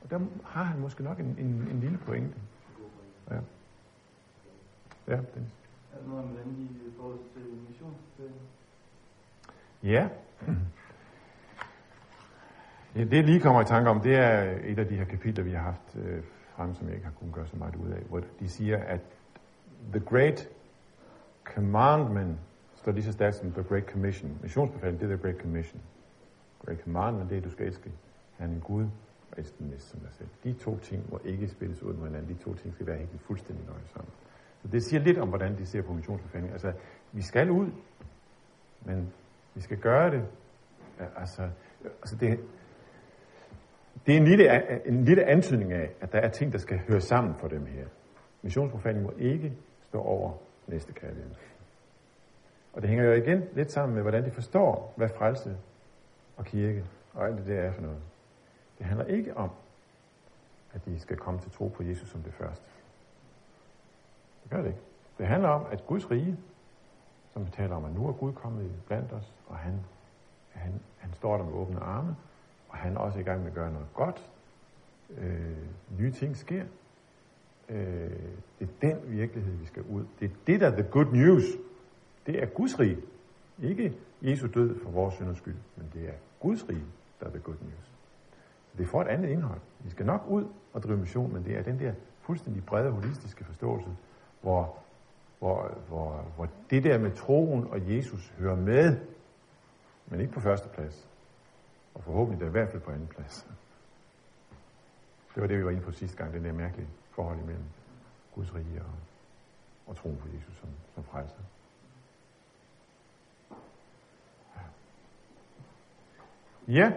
[0.04, 2.38] Og der har han måske nok en, en, en lille pointe.
[3.32, 3.40] Ja.
[5.08, 5.61] Ja, Dennis.
[5.94, 7.96] Er noget om, hvordan de i forhold til mission?
[9.84, 10.10] Ja.
[12.96, 13.04] ja.
[13.04, 15.52] Det jeg lige kommer i tanke om, det er et af de her kapitler, vi
[15.52, 16.24] har haft øh,
[16.56, 19.02] frem, som jeg ikke har kunnet gøre så meget ud af, hvor de siger, at
[19.92, 20.50] the great
[21.44, 22.40] commandment
[22.76, 24.40] står lige så stærkt som the great commission.
[24.42, 25.82] Missionsbefalingen, det er the great commission.
[26.66, 27.92] Great commandment, det er, at du skal elske
[28.38, 28.84] Herren en Gud
[29.32, 30.30] og elske den næste som dig selv.
[30.44, 32.36] De to ting må ikke spilles ud med hinanden.
[32.38, 34.12] De to ting skal være helt fuldstændig nøje sammen.
[34.62, 36.54] Så det siger lidt om, hvordan de ser på missionsbefalingen.
[36.54, 36.74] Altså,
[37.12, 37.72] vi skal ud,
[38.86, 39.14] men
[39.56, 40.26] vi skal gøre det.
[41.00, 41.50] Ja, altså,
[41.84, 42.40] altså det,
[44.06, 47.02] det er en lille, en lille antydning af, at der er ting, der skal høre
[47.02, 47.86] sammen for dem her.
[48.42, 49.54] Missionsbefalingen må ikke
[49.88, 50.34] stå over
[50.68, 51.32] næste kærlighed.
[52.74, 55.58] Og det hænger jo igen lidt sammen med, hvordan de forstår, hvad frelse
[56.38, 58.02] og kirke og alt det der er for noget.
[58.78, 59.50] Det handler ikke om,
[60.74, 62.66] at de skal komme til tro på Jesus som det første.
[64.52, 64.82] Det gør det ikke.
[65.18, 66.38] Det handler om, at Guds rige,
[67.34, 69.80] som vi taler om, at nu er Gud kommet blandt os, og han,
[70.50, 72.16] han, han står der med åbne arme,
[72.70, 74.32] og han er også i gang med at gøre noget godt.
[75.18, 75.58] Øh,
[76.00, 76.66] nye ting sker.
[77.70, 77.78] Øh,
[78.60, 80.06] det er den virkelighed, vi skal ud.
[80.20, 81.44] Det er det, der er the good news.
[82.26, 82.98] Det er Guds rige.
[83.60, 86.86] Ikke Jesu død for vores synders skyld, men det er Guds rige,
[87.20, 87.92] der er the good news.
[88.72, 89.60] Så det får et andet indhold.
[89.80, 93.44] Vi skal nok ud og drive mission, men det er den der fuldstændig brede, holistiske
[93.44, 93.90] forståelse,
[94.42, 94.78] hvor,
[95.40, 99.00] hvor, hvor, hvor det der med troen og Jesus hører med,
[100.08, 101.08] men ikke på første plads.
[101.94, 103.48] Og forhåbentlig der i hvert fald på anden plads.
[105.36, 107.66] Det var det, vi var inde på sidste gang, den der mærkelige forhold imellem
[108.36, 108.92] Guds rige og,
[109.88, 111.40] og troen på Jesus som, som frelser.
[116.68, 116.92] Ja.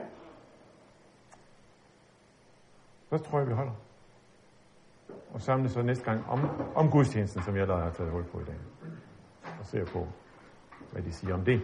[3.11, 3.84] Så tror jeg, vi holder.
[5.31, 6.41] Og samles så næste gang om,
[6.75, 8.59] om gudstjenesten, som jeg allerede har taget hul på i dag.
[9.61, 10.07] Og ser på,
[10.93, 11.63] hvad de siger om det.